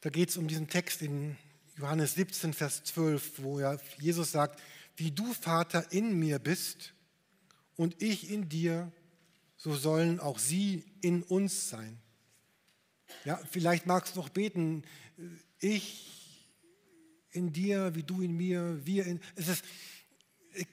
Da 0.00 0.10
geht 0.10 0.30
es 0.30 0.36
um 0.36 0.48
diesen 0.48 0.68
Text 0.68 1.02
in 1.02 1.36
Johannes 1.76 2.14
17, 2.14 2.52
Vers 2.52 2.84
12, 2.84 3.42
wo 3.42 3.60
ja 3.60 3.78
Jesus 3.98 4.32
sagt, 4.32 4.60
wie 4.96 5.10
du 5.10 5.32
Vater 5.32 5.90
in 5.92 6.18
mir 6.18 6.38
bist 6.38 6.92
und 7.76 8.02
ich 8.02 8.30
in 8.30 8.48
dir, 8.48 8.92
so 9.56 9.74
sollen 9.74 10.20
auch 10.20 10.38
sie 10.38 10.84
in 11.00 11.22
uns 11.22 11.68
sein. 11.68 11.98
Ja, 13.24 13.40
vielleicht 13.50 13.86
magst 13.86 14.16
du 14.16 14.20
noch 14.20 14.28
beten, 14.28 14.84
ich 15.58 16.19
in 17.32 17.52
dir, 17.52 17.94
wie 17.94 18.02
du 18.02 18.22
in 18.22 18.36
mir, 18.36 18.84
wir 18.84 19.06
in. 19.06 19.20
Es 19.36 19.48
ist, 19.48 19.64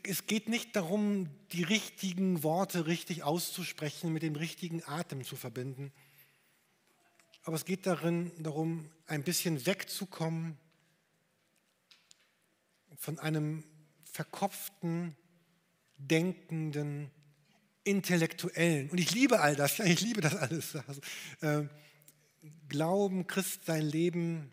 es 0.04 0.26
geht 0.26 0.50
nicht 0.50 0.76
darum, 0.76 1.30
die 1.52 1.64
richtigen 1.64 2.44
Worte 2.44 2.88
richtig 2.88 3.24
auszusprechen, 3.24 4.12
mit 4.12 4.24
dem 4.24 4.36
richtigen 4.36 4.84
Atem 4.84 5.24
zu 5.24 5.36
verbinden. 5.36 5.92
Aber 7.44 7.56
es 7.56 7.66
geht 7.66 7.86
darin, 7.86 8.32
darum, 8.40 8.90
ein 9.06 9.24
bisschen 9.24 9.66
wegzukommen 9.66 10.58
von 12.98 13.20
einem 13.20 13.64
verkopften, 14.04 15.16
denkenden, 15.98 17.12
intellektuellen. 17.84 18.90
Und 18.90 19.00
ich 19.00 19.12
liebe 19.12 19.40
all 19.40 19.56
das, 19.56 19.80
ich 19.80 20.02
liebe 20.02 20.22
das 20.22 20.36
alles. 20.36 20.76
Also, 20.76 21.02
äh, 21.42 21.68
Glauben, 22.70 23.28
Christ, 23.28 23.66
sein 23.66 23.84
Leben 23.84 24.52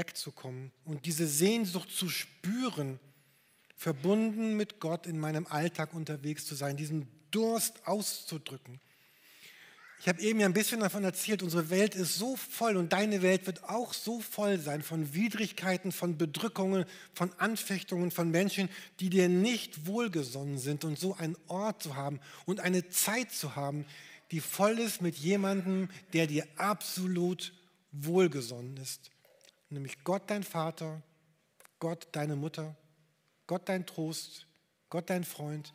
wegzukommen 0.00 0.72
und 0.86 1.04
diese 1.04 1.26
Sehnsucht 1.26 1.90
zu 1.90 2.08
spüren, 2.08 2.98
verbunden 3.76 4.56
mit 4.56 4.80
Gott 4.80 5.06
in 5.06 5.18
meinem 5.18 5.46
Alltag 5.46 5.92
unterwegs 5.92 6.46
zu 6.46 6.54
sein, 6.54 6.78
diesen 6.78 7.06
Durst 7.30 7.86
auszudrücken. 7.86 8.80
Ich 10.00 10.08
habe 10.08 10.22
eben 10.22 10.40
ja 10.40 10.46
ein 10.46 10.54
bisschen 10.54 10.80
davon 10.80 11.04
erzählt, 11.04 11.42
unsere 11.42 11.68
Welt 11.68 11.94
ist 11.94 12.14
so 12.14 12.34
voll 12.34 12.78
und 12.78 12.94
deine 12.94 13.20
Welt 13.20 13.46
wird 13.46 13.64
auch 13.64 13.92
so 13.92 14.20
voll 14.20 14.58
sein 14.58 14.82
von 14.82 15.12
Widrigkeiten, 15.12 15.92
von 15.92 16.16
Bedrückungen, 16.16 16.86
von 17.12 17.30
Anfechtungen 17.34 18.10
von 18.10 18.30
Menschen, 18.30 18.70
die 19.00 19.10
dir 19.10 19.28
nicht 19.28 19.86
wohlgesonnen 19.86 20.56
sind 20.56 20.84
und 20.84 20.98
so 20.98 21.14
einen 21.16 21.36
Ort 21.48 21.82
zu 21.82 21.96
haben 21.96 22.20
und 22.46 22.60
eine 22.60 22.88
Zeit 22.88 23.32
zu 23.32 23.56
haben, 23.56 23.84
die 24.30 24.40
voll 24.40 24.78
ist 24.78 25.02
mit 25.02 25.16
jemandem, 25.16 25.90
der 26.14 26.26
dir 26.26 26.46
absolut 26.56 27.52
wohlgesonnen 27.92 28.78
ist. 28.78 29.10
Nämlich 29.70 30.04
Gott 30.04 30.28
dein 30.28 30.42
Vater, 30.42 31.02
Gott 31.78 32.08
deine 32.12 32.36
Mutter, 32.36 32.76
Gott 33.46 33.68
dein 33.68 33.86
Trost, 33.86 34.46
Gott 34.88 35.08
dein 35.10 35.24
Freund, 35.24 35.72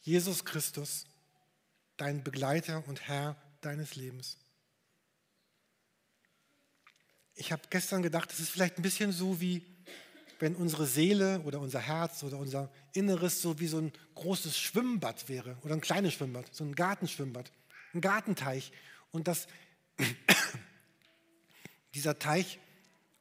Jesus 0.00 0.44
Christus, 0.44 1.06
dein 1.96 2.24
Begleiter 2.24 2.86
und 2.88 3.06
Herr 3.06 3.36
deines 3.60 3.96
Lebens. 3.96 4.38
Ich 7.34 7.52
habe 7.52 7.62
gestern 7.70 8.02
gedacht, 8.02 8.32
es 8.32 8.40
ist 8.40 8.50
vielleicht 8.50 8.78
ein 8.78 8.82
bisschen 8.82 9.12
so 9.12 9.40
wie 9.40 9.64
wenn 10.40 10.56
unsere 10.56 10.86
Seele 10.86 11.40
oder 11.42 11.60
unser 11.60 11.80
Herz 11.80 12.22
oder 12.22 12.38
unser 12.38 12.72
Inneres 12.94 13.42
so 13.42 13.60
wie 13.60 13.66
so 13.66 13.78
ein 13.78 13.92
großes 14.14 14.58
Schwimmbad 14.58 15.28
wäre 15.28 15.58
oder 15.62 15.74
ein 15.74 15.82
kleines 15.82 16.14
Schwimmbad, 16.14 16.54
so 16.54 16.64
ein 16.64 16.74
Gartenschwimmbad, 16.74 17.52
ein 17.92 18.00
Gartenteich 18.00 18.72
und 19.12 19.28
dass 19.28 19.46
dieser 21.94 22.18
Teich 22.18 22.58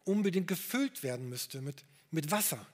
unbedingt 0.10 0.48
gefüllt 0.48 1.04
werden 1.04 1.30
müsste 1.30 1.62
mit, 1.62 1.86
mit 2.12 2.32
Wasser. 2.32 2.66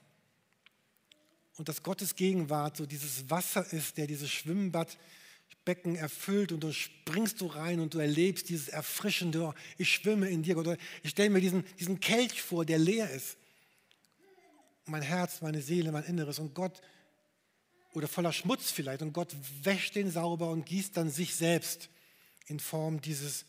Und 1.56 1.68
dass 1.68 1.82
Gottes 1.82 2.16
Gegenwart 2.16 2.76
so 2.76 2.86
dieses 2.86 3.30
Wasser 3.30 3.72
ist, 3.72 3.96
der 3.96 4.06
dieses 4.06 4.30
Schwimmbadbecken 4.30 5.96
erfüllt 5.96 6.52
und 6.52 6.60
du 6.60 6.72
springst 6.72 7.40
du 7.40 7.46
rein 7.46 7.80
und 7.80 7.94
du 7.94 7.98
erlebst 7.98 8.48
dieses 8.48 8.68
erfrischende, 8.68 9.42
oh, 9.42 9.54
ich 9.78 9.90
schwimme 9.90 10.28
in 10.28 10.42
dir. 10.42 10.58
Oder 10.58 10.76
ich 11.02 11.10
stelle 11.10 11.30
mir 11.30 11.40
diesen, 11.40 11.64
diesen 11.78 12.00
Kelch 12.00 12.42
vor, 12.42 12.64
der 12.64 12.78
leer 12.78 13.10
ist 13.10 13.38
mein 14.86 15.02
Herz, 15.02 15.42
meine 15.42 15.60
Seele, 15.60 15.92
mein 15.92 16.04
Inneres 16.04 16.38
und 16.38 16.54
Gott, 16.54 16.80
oder 17.92 18.08
voller 18.08 18.32
Schmutz 18.32 18.70
vielleicht, 18.70 19.02
und 19.02 19.12
Gott 19.12 19.34
wäscht 19.62 19.94
den 19.94 20.10
sauber 20.10 20.50
und 20.50 20.66
gießt 20.66 20.96
dann 20.96 21.10
sich 21.10 21.34
selbst 21.34 21.88
in 22.46 22.60
Form 22.60 23.00
dieses, 23.00 23.46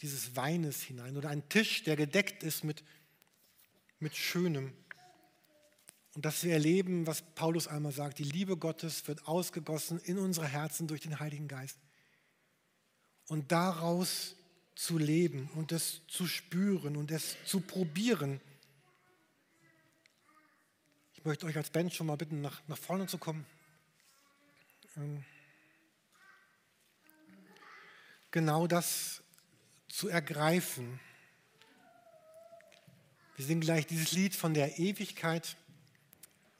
dieses 0.00 0.36
Weines 0.36 0.82
hinein. 0.82 1.16
Oder 1.16 1.28
ein 1.28 1.48
Tisch, 1.48 1.84
der 1.84 1.96
gedeckt 1.96 2.42
ist 2.42 2.64
mit, 2.64 2.82
mit 4.00 4.16
Schönem. 4.16 4.72
Und 6.14 6.24
dass 6.24 6.42
wir 6.42 6.52
erleben, 6.52 7.06
was 7.06 7.22
Paulus 7.34 7.68
einmal 7.68 7.92
sagt, 7.92 8.18
die 8.18 8.24
Liebe 8.24 8.56
Gottes 8.56 9.06
wird 9.06 9.26
ausgegossen 9.28 10.00
in 10.00 10.18
unsere 10.18 10.46
Herzen 10.46 10.88
durch 10.88 11.00
den 11.00 11.20
Heiligen 11.20 11.48
Geist. 11.48 11.78
Und 13.28 13.52
daraus 13.52 14.34
zu 14.74 14.98
leben 14.98 15.50
und 15.54 15.72
es 15.72 16.02
zu 16.08 16.26
spüren 16.26 16.96
und 16.96 17.10
es 17.10 17.36
zu 17.44 17.60
probieren 17.60 18.40
ich 21.18 21.24
möchte 21.24 21.46
euch 21.46 21.56
als 21.56 21.70
Band 21.70 21.92
schon 21.92 22.06
mal 22.06 22.16
bitten, 22.16 22.40
nach, 22.42 22.62
nach 22.68 22.78
vorne 22.78 23.08
zu 23.08 23.18
kommen. 23.18 23.44
Ähm, 24.96 25.24
genau 28.30 28.68
das 28.68 29.20
zu 29.88 30.08
ergreifen. 30.08 31.00
Wir 33.38 33.44
singen 33.44 33.60
gleich 33.60 33.86
dieses 33.86 34.10
Lied 34.10 34.34
von 34.34 34.52
der 34.52 34.80
Ewigkeit, 34.80 35.56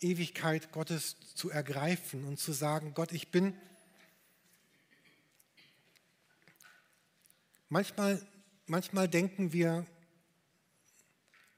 Ewigkeit 0.00 0.70
Gottes 0.70 1.16
zu 1.34 1.50
ergreifen 1.50 2.24
und 2.24 2.38
zu 2.38 2.52
sagen, 2.52 2.94
Gott, 2.94 3.10
ich 3.10 3.32
bin 3.32 3.52
manchmal, 7.68 8.24
manchmal 8.66 9.08
denken 9.08 9.52
wir, 9.52 9.86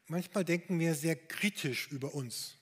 manchmal 0.06 0.42
denken 0.42 0.78
wir 0.78 0.94
sehr 0.94 1.16
kritisch 1.16 1.88
über 1.88 2.14
uns. 2.14 2.54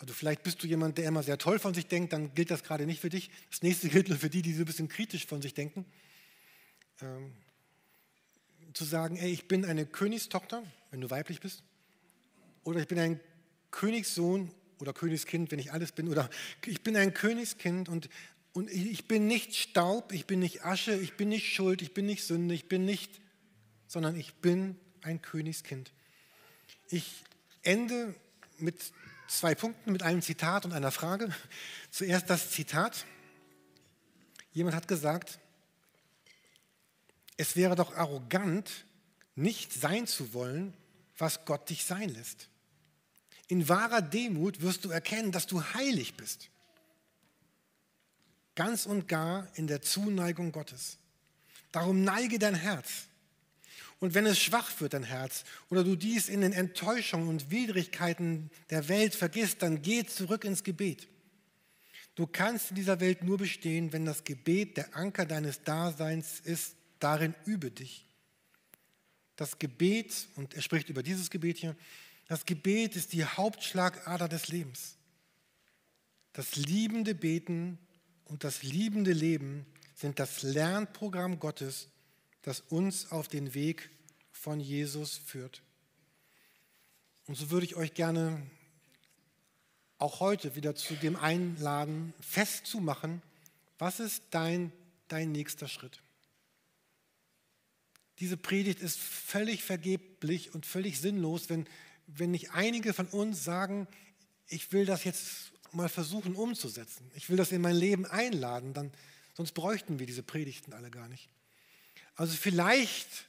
Also 0.00 0.12
vielleicht 0.12 0.42
bist 0.42 0.60
du 0.60 0.66
jemand, 0.66 0.98
der 0.98 1.06
immer 1.06 1.22
sehr 1.22 1.38
toll 1.38 1.60
von 1.60 1.72
sich 1.72 1.86
denkt, 1.86 2.12
dann 2.12 2.34
gilt 2.34 2.50
das 2.50 2.64
gerade 2.64 2.84
nicht 2.84 3.00
für 3.00 3.10
dich. 3.10 3.30
Das 3.48 3.62
nächste 3.62 3.88
gilt 3.88 4.08
nur 4.08 4.18
für 4.18 4.28
die, 4.28 4.42
die 4.42 4.54
so 4.54 4.62
ein 4.62 4.66
bisschen 4.66 4.88
kritisch 4.88 5.24
von 5.24 5.40
sich 5.40 5.54
denken. 5.54 5.86
Ähm, 7.00 7.32
zu 8.72 8.84
sagen, 8.84 9.18
ey, 9.18 9.30
ich 9.30 9.46
bin 9.46 9.64
eine 9.64 9.86
Königstochter, 9.86 10.64
wenn 10.90 11.00
du 11.00 11.08
weiblich 11.08 11.38
bist, 11.38 11.62
oder 12.64 12.80
ich 12.80 12.88
bin 12.88 12.98
ein 12.98 13.20
Königssohn 13.70 14.50
oder 14.78 14.92
Königskind, 14.92 15.50
wenn 15.50 15.58
ich 15.58 15.72
alles 15.72 15.92
bin, 15.92 16.08
oder 16.08 16.28
ich 16.66 16.82
bin 16.82 16.96
ein 16.96 17.14
Königskind 17.14 17.88
und, 17.88 18.08
und 18.52 18.70
ich 18.70 19.06
bin 19.06 19.26
nicht 19.26 19.54
Staub, 19.54 20.12
ich 20.12 20.26
bin 20.26 20.40
nicht 20.40 20.64
Asche, 20.64 20.94
ich 20.94 21.16
bin 21.16 21.28
nicht 21.28 21.52
Schuld, 21.52 21.82
ich 21.82 21.94
bin 21.94 22.06
nicht 22.06 22.24
Sünde, 22.24 22.54
ich 22.54 22.68
bin 22.68 22.84
nicht, 22.84 23.20
sondern 23.86 24.16
ich 24.16 24.34
bin 24.34 24.76
ein 25.02 25.22
Königskind. 25.22 25.92
Ich 26.88 27.22
ende 27.62 28.14
mit 28.58 28.92
zwei 29.28 29.54
Punkten 29.54 29.92
mit 29.92 30.02
einem 30.02 30.22
Zitat 30.22 30.64
und 30.64 30.72
einer 30.72 30.90
Frage. 30.90 31.34
Zuerst 31.90 32.28
das 32.28 32.50
Zitat. 32.50 33.06
Jemand 34.52 34.76
hat 34.76 34.88
gesagt, 34.88 35.38
es 37.36 37.56
wäre 37.56 37.74
doch 37.74 37.96
arrogant, 37.96 38.84
nicht 39.34 39.72
sein 39.72 40.06
zu 40.06 40.34
wollen, 40.34 40.74
was 41.16 41.44
Gott 41.44 41.70
dich 41.70 41.84
sein 41.84 42.10
lässt. 42.10 42.48
In 43.48 43.68
wahrer 43.68 44.02
Demut 44.02 44.60
wirst 44.60 44.84
du 44.84 44.90
erkennen, 44.90 45.32
dass 45.32 45.46
du 45.46 45.62
heilig 45.62 46.14
bist. 46.14 46.48
Ganz 48.54 48.86
und 48.86 49.08
gar 49.08 49.48
in 49.56 49.66
der 49.66 49.82
Zuneigung 49.82 50.52
Gottes. 50.52 50.98
Darum 51.70 52.04
neige 52.04 52.38
dein 52.38 52.54
Herz 52.54 53.06
und 54.02 54.14
wenn 54.14 54.26
es 54.26 54.40
schwach 54.40 54.80
wird, 54.80 54.94
dein 54.94 55.04
Herz, 55.04 55.44
oder 55.70 55.84
du 55.84 55.94
dies 55.94 56.28
in 56.28 56.40
den 56.40 56.52
Enttäuschungen 56.52 57.28
und 57.28 57.52
Widrigkeiten 57.52 58.50
der 58.68 58.88
Welt 58.88 59.14
vergisst, 59.14 59.62
dann 59.62 59.80
geh 59.80 60.04
zurück 60.04 60.44
ins 60.44 60.64
Gebet. 60.64 61.06
Du 62.16 62.26
kannst 62.26 62.70
in 62.70 62.74
dieser 62.74 62.98
Welt 62.98 63.22
nur 63.22 63.38
bestehen, 63.38 63.92
wenn 63.92 64.04
das 64.04 64.24
Gebet 64.24 64.76
der 64.76 64.96
Anker 64.96 65.24
deines 65.24 65.62
Daseins 65.62 66.40
ist. 66.40 66.74
Darin 66.98 67.32
übe 67.44 67.70
dich. 67.70 68.04
Das 69.36 69.60
Gebet, 69.60 70.26
und 70.34 70.52
er 70.52 70.62
spricht 70.62 70.88
über 70.88 71.04
dieses 71.04 71.30
Gebet 71.30 71.58
hier, 71.58 71.76
das 72.28 72.46
Gebet 72.46 72.96
ist 72.96 73.12
die 73.12 73.24
Hauptschlagader 73.24 74.28
des 74.28 74.48
Lebens. 74.48 74.96
Das 76.32 76.56
liebende 76.56 77.14
Beten 77.14 77.78
und 78.24 78.44
das 78.44 78.62
liebende 78.62 79.12
Leben 79.12 79.66
sind 79.94 80.18
das 80.18 80.42
Lernprogramm 80.42 81.38
Gottes 81.38 81.88
das 82.42 82.60
uns 82.60 83.10
auf 83.10 83.28
den 83.28 83.54
Weg 83.54 83.90
von 84.30 84.60
Jesus 84.60 85.16
führt. 85.16 85.62
Und 87.26 87.36
so 87.36 87.50
würde 87.50 87.66
ich 87.66 87.76
euch 87.76 87.94
gerne 87.94 88.42
auch 89.98 90.18
heute 90.18 90.56
wieder 90.56 90.74
zu 90.74 90.94
dem 90.94 91.14
einladen, 91.14 92.12
festzumachen, 92.20 93.22
was 93.78 94.00
ist 94.00 94.24
dein, 94.30 94.72
dein 95.06 95.30
nächster 95.30 95.68
Schritt? 95.68 96.02
Diese 98.18 98.36
Predigt 98.36 98.80
ist 98.80 98.98
völlig 98.98 99.62
vergeblich 99.62 100.54
und 100.54 100.66
völlig 100.66 101.00
sinnlos, 101.00 101.48
wenn, 101.48 101.66
wenn 102.06 102.30
nicht 102.30 102.52
einige 102.52 102.92
von 102.92 103.06
uns 103.06 103.44
sagen, 103.44 103.86
ich 104.46 104.72
will 104.72 104.86
das 104.86 105.04
jetzt 105.04 105.52
mal 105.72 105.88
versuchen 105.88 106.34
umzusetzen. 106.34 107.10
Ich 107.14 107.30
will 107.30 107.36
das 107.36 107.52
in 107.52 107.62
mein 107.62 107.76
Leben 107.76 108.06
einladen, 108.06 108.74
dann, 108.74 108.92
sonst 109.34 109.52
bräuchten 109.52 109.98
wir 109.98 110.06
diese 110.06 110.22
Predigten 110.22 110.72
alle 110.72 110.90
gar 110.90 111.08
nicht. 111.08 111.30
Also 112.14 112.36
vielleicht, 112.36 113.28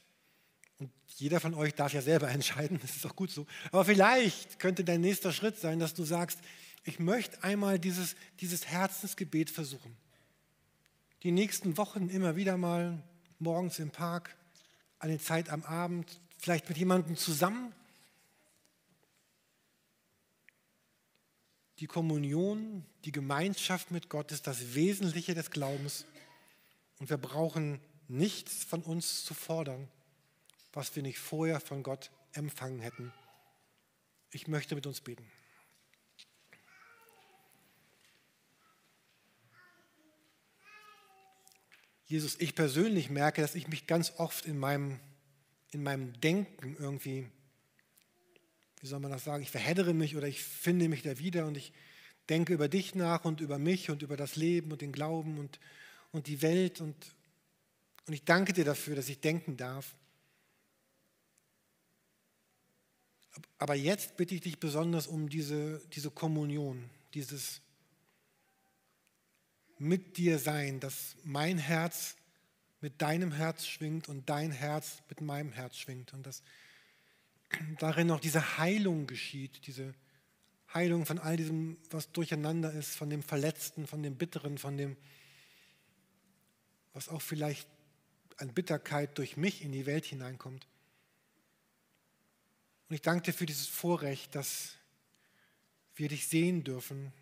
und 0.78 0.90
jeder 1.16 1.40
von 1.40 1.54
euch 1.54 1.74
darf 1.74 1.92
ja 1.92 2.02
selber 2.02 2.28
entscheiden, 2.30 2.78
das 2.80 2.96
ist 2.96 3.06
auch 3.06 3.16
gut 3.16 3.30
so, 3.30 3.46
aber 3.72 3.84
vielleicht 3.84 4.58
könnte 4.58 4.84
dein 4.84 5.00
nächster 5.00 5.32
Schritt 5.32 5.58
sein, 5.58 5.78
dass 5.78 5.94
du 5.94 6.04
sagst, 6.04 6.38
ich 6.84 6.98
möchte 6.98 7.42
einmal 7.42 7.78
dieses, 7.78 8.14
dieses 8.40 8.66
Herzensgebet 8.66 9.48
versuchen. 9.48 9.96
Die 11.22 11.32
nächsten 11.32 11.78
Wochen 11.78 12.10
immer 12.10 12.36
wieder 12.36 12.58
mal 12.58 13.02
morgens 13.38 13.78
im 13.78 13.90
Park, 13.90 14.36
eine 14.98 15.18
Zeit 15.18 15.48
am 15.48 15.62
Abend, 15.62 16.20
vielleicht 16.38 16.68
mit 16.68 16.76
jemandem 16.76 17.16
zusammen. 17.16 17.72
Die 21.80 21.86
Kommunion, 21.86 22.84
die 23.04 23.12
Gemeinschaft 23.12 23.90
mit 23.90 24.08
Gott 24.08 24.30
ist 24.30 24.46
das 24.46 24.74
Wesentliche 24.74 25.34
des 25.34 25.50
Glaubens. 25.50 26.06
Und 27.00 27.10
wir 27.10 27.16
brauchen 27.16 27.80
nichts 28.06 28.64
von 28.64 28.82
uns 28.82 29.24
zu 29.24 29.34
fordern, 29.34 29.88
was 30.72 30.94
wir 30.94 31.02
nicht 31.02 31.18
vorher 31.18 31.60
von 31.60 31.82
Gott 31.82 32.10
empfangen 32.32 32.80
hätten. 32.80 33.12
Ich 34.30 34.46
möchte 34.46 34.74
mit 34.74 34.86
uns 34.86 35.00
beten. 35.00 35.28
Jesus, 42.06 42.36
ich 42.38 42.54
persönlich 42.54 43.10
merke, 43.10 43.40
dass 43.40 43.54
ich 43.54 43.66
mich 43.66 43.86
ganz 43.86 44.12
oft 44.18 44.44
in 44.46 44.58
meinem, 44.58 45.00
in 45.70 45.82
meinem 45.82 46.20
Denken 46.20 46.76
irgendwie, 46.78 47.28
wie 48.84 48.88
soll 48.88 49.00
man 49.00 49.10
das 49.10 49.24
sagen, 49.24 49.42
ich 49.42 49.50
verheddere 49.50 49.94
mich 49.94 50.14
oder 50.14 50.28
ich 50.28 50.44
finde 50.44 50.88
mich 50.88 51.02
da 51.02 51.18
wieder 51.18 51.46
und 51.46 51.56
ich 51.56 51.72
denke 52.28 52.52
über 52.52 52.68
dich 52.68 52.94
nach 52.94 53.24
und 53.24 53.40
über 53.40 53.58
mich 53.58 53.90
und 53.90 54.02
über 54.02 54.16
das 54.16 54.36
Leben 54.36 54.70
und 54.70 54.82
den 54.82 54.92
Glauben 54.92 55.38
und, 55.38 55.58
und 56.12 56.26
die 56.26 56.42
Welt 56.42 56.80
und 56.80 56.94
und 58.06 58.12
ich 58.12 58.24
danke 58.24 58.52
dir 58.52 58.64
dafür, 58.64 58.96
dass 58.96 59.08
ich 59.08 59.20
denken 59.20 59.56
darf. 59.56 59.94
Aber 63.58 63.74
jetzt 63.74 64.16
bitte 64.16 64.34
ich 64.34 64.42
dich 64.42 64.60
besonders 64.60 65.06
um 65.06 65.28
diese, 65.28 65.80
diese 65.92 66.10
Kommunion, 66.10 66.90
dieses 67.14 67.62
mit 69.78 70.16
dir 70.18 70.38
sein, 70.38 70.80
dass 70.80 71.16
mein 71.24 71.58
Herz 71.58 72.16
mit 72.80 73.00
deinem 73.00 73.32
Herz 73.32 73.66
schwingt 73.66 74.08
und 74.08 74.28
dein 74.28 74.52
Herz 74.52 75.02
mit 75.08 75.22
meinem 75.22 75.52
Herz 75.52 75.76
schwingt 75.76 76.12
und 76.12 76.26
dass 76.26 76.42
darin 77.78 78.10
auch 78.10 78.20
diese 78.20 78.58
Heilung 78.58 79.06
geschieht, 79.06 79.66
diese 79.66 79.94
Heilung 80.72 81.06
von 81.06 81.18
all 81.18 81.36
diesem, 81.36 81.78
was 81.90 82.10
durcheinander 82.10 82.72
ist, 82.72 82.96
von 82.96 83.08
dem 83.08 83.22
Verletzten, 83.22 83.86
von 83.86 84.02
dem 84.02 84.16
Bitteren, 84.16 84.58
von 84.58 84.76
dem, 84.76 84.96
was 86.92 87.08
auch 87.08 87.22
vielleicht 87.22 87.68
an 88.38 88.52
Bitterkeit 88.52 89.16
durch 89.18 89.36
mich 89.36 89.62
in 89.62 89.72
die 89.72 89.86
Welt 89.86 90.04
hineinkommt. 90.04 90.66
Und 92.88 92.94
ich 92.94 93.02
danke 93.02 93.26
dir 93.26 93.32
für 93.32 93.46
dieses 93.46 93.68
Vorrecht, 93.68 94.34
dass 94.34 94.76
wir 95.94 96.08
dich 96.08 96.26
sehen 96.26 96.64
dürfen 96.64 97.12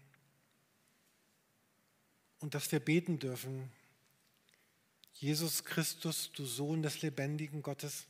und 2.40 2.54
dass 2.54 2.72
wir 2.72 2.80
beten 2.80 3.18
dürfen. 3.18 3.70
Jesus 5.14 5.62
Christus, 5.64 6.32
du 6.32 6.44
Sohn 6.44 6.82
des 6.82 7.02
lebendigen 7.02 7.62
Gottes, 7.62 8.06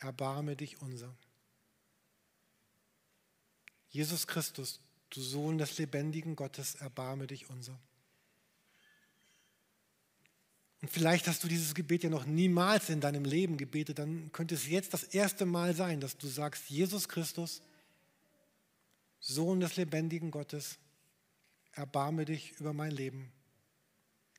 erbarme 0.00 0.56
dich 0.56 0.80
unser. 0.80 1.14
Jesus 3.90 4.26
Christus, 4.26 4.80
du 5.10 5.20
Sohn 5.20 5.58
des 5.58 5.78
lebendigen 5.78 6.36
Gottes, 6.36 6.76
erbarme 6.76 7.26
dich 7.26 7.48
unser. 7.50 7.78
Und 10.80 10.90
vielleicht 10.90 11.26
hast 11.26 11.44
du 11.44 11.48
dieses 11.48 11.74
Gebet 11.74 12.04
ja 12.04 12.10
noch 12.10 12.24
niemals 12.24 12.88
in 12.88 13.00
deinem 13.00 13.24
Leben 13.24 13.58
gebetet, 13.58 13.98
dann 13.98 14.32
könnte 14.32 14.54
es 14.54 14.66
jetzt 14.66 14.94
das 14.94 15.04
erste 15.04 15.44
Mal 15.44 15.74
sein, 15.74 16.00
dass 16.00 16.16
du 16.16 16.26
sagst, 16.26 16.70
Jesus 16.70 17.08
Christus, 17.08 17.60
Sohn 19.18 19.60
des 19.60 19.76
lebendigen 19.76 20.30
Gottes, 20.30 20.78
erbarme 21.72 22.24
dich 22.24 22.58
über 22.58 22.72
mein 22.72 22.92
Leben. 22.92 23.30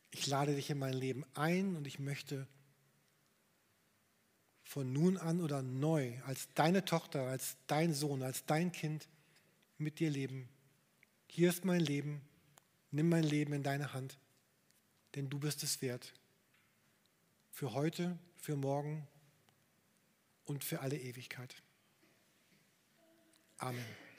Ich 0.09 0.25
lade 0.25 0.55
dich 0.55 0.69
in 0.71 0.79
mein 0.79 0.93
Leben 0.93 1.23
ein 1.35 1.75
und 1.75 1.85
ich 1.85 1.99
möchte 1.99 2.47
von 4.71 4.93
nun 4.93 5.17
an 5.17 5.41
oder 5.41 5.61
neu 5.61 6.13
als 6.25 6.47
deine 6.55 6.85
Tochter, 6.85 7.27
als 7.27 7.57
dein 7.67 7.93
Sohn, 7.93 8.23
als 8.23 8.45
dein 8.45 8.71
Kind 8.71 9.09
mit 9.77 9.99
dir 9.99 10.09
leben. 10.09 10.47
Hier 11.27 11.49
ist 11.49 11.65
mein 11.65 11.81
Leben, 11.81 12.21
nimm 12.89 13.09
mein 13.09 13.25
Leben 13.25 13.51
in 13.51 13.63
deine 13.63 13.91
Hand, 13.91 14.17
denn 15.15 15.29
du 15.29 15.39
bist 15.39 15.61
es 15.63 15.81
wert. 15.81 16.13
Für 17.49 17.73
heute, 17.73 18.17
für 18.37 18.55
morgen 18.55 19.05
und 20.45 20.63
für 20.63 20.79
alle 20.79 20.97
Ewigkeit. 20.97 21.53
Amen. 23.57 24.10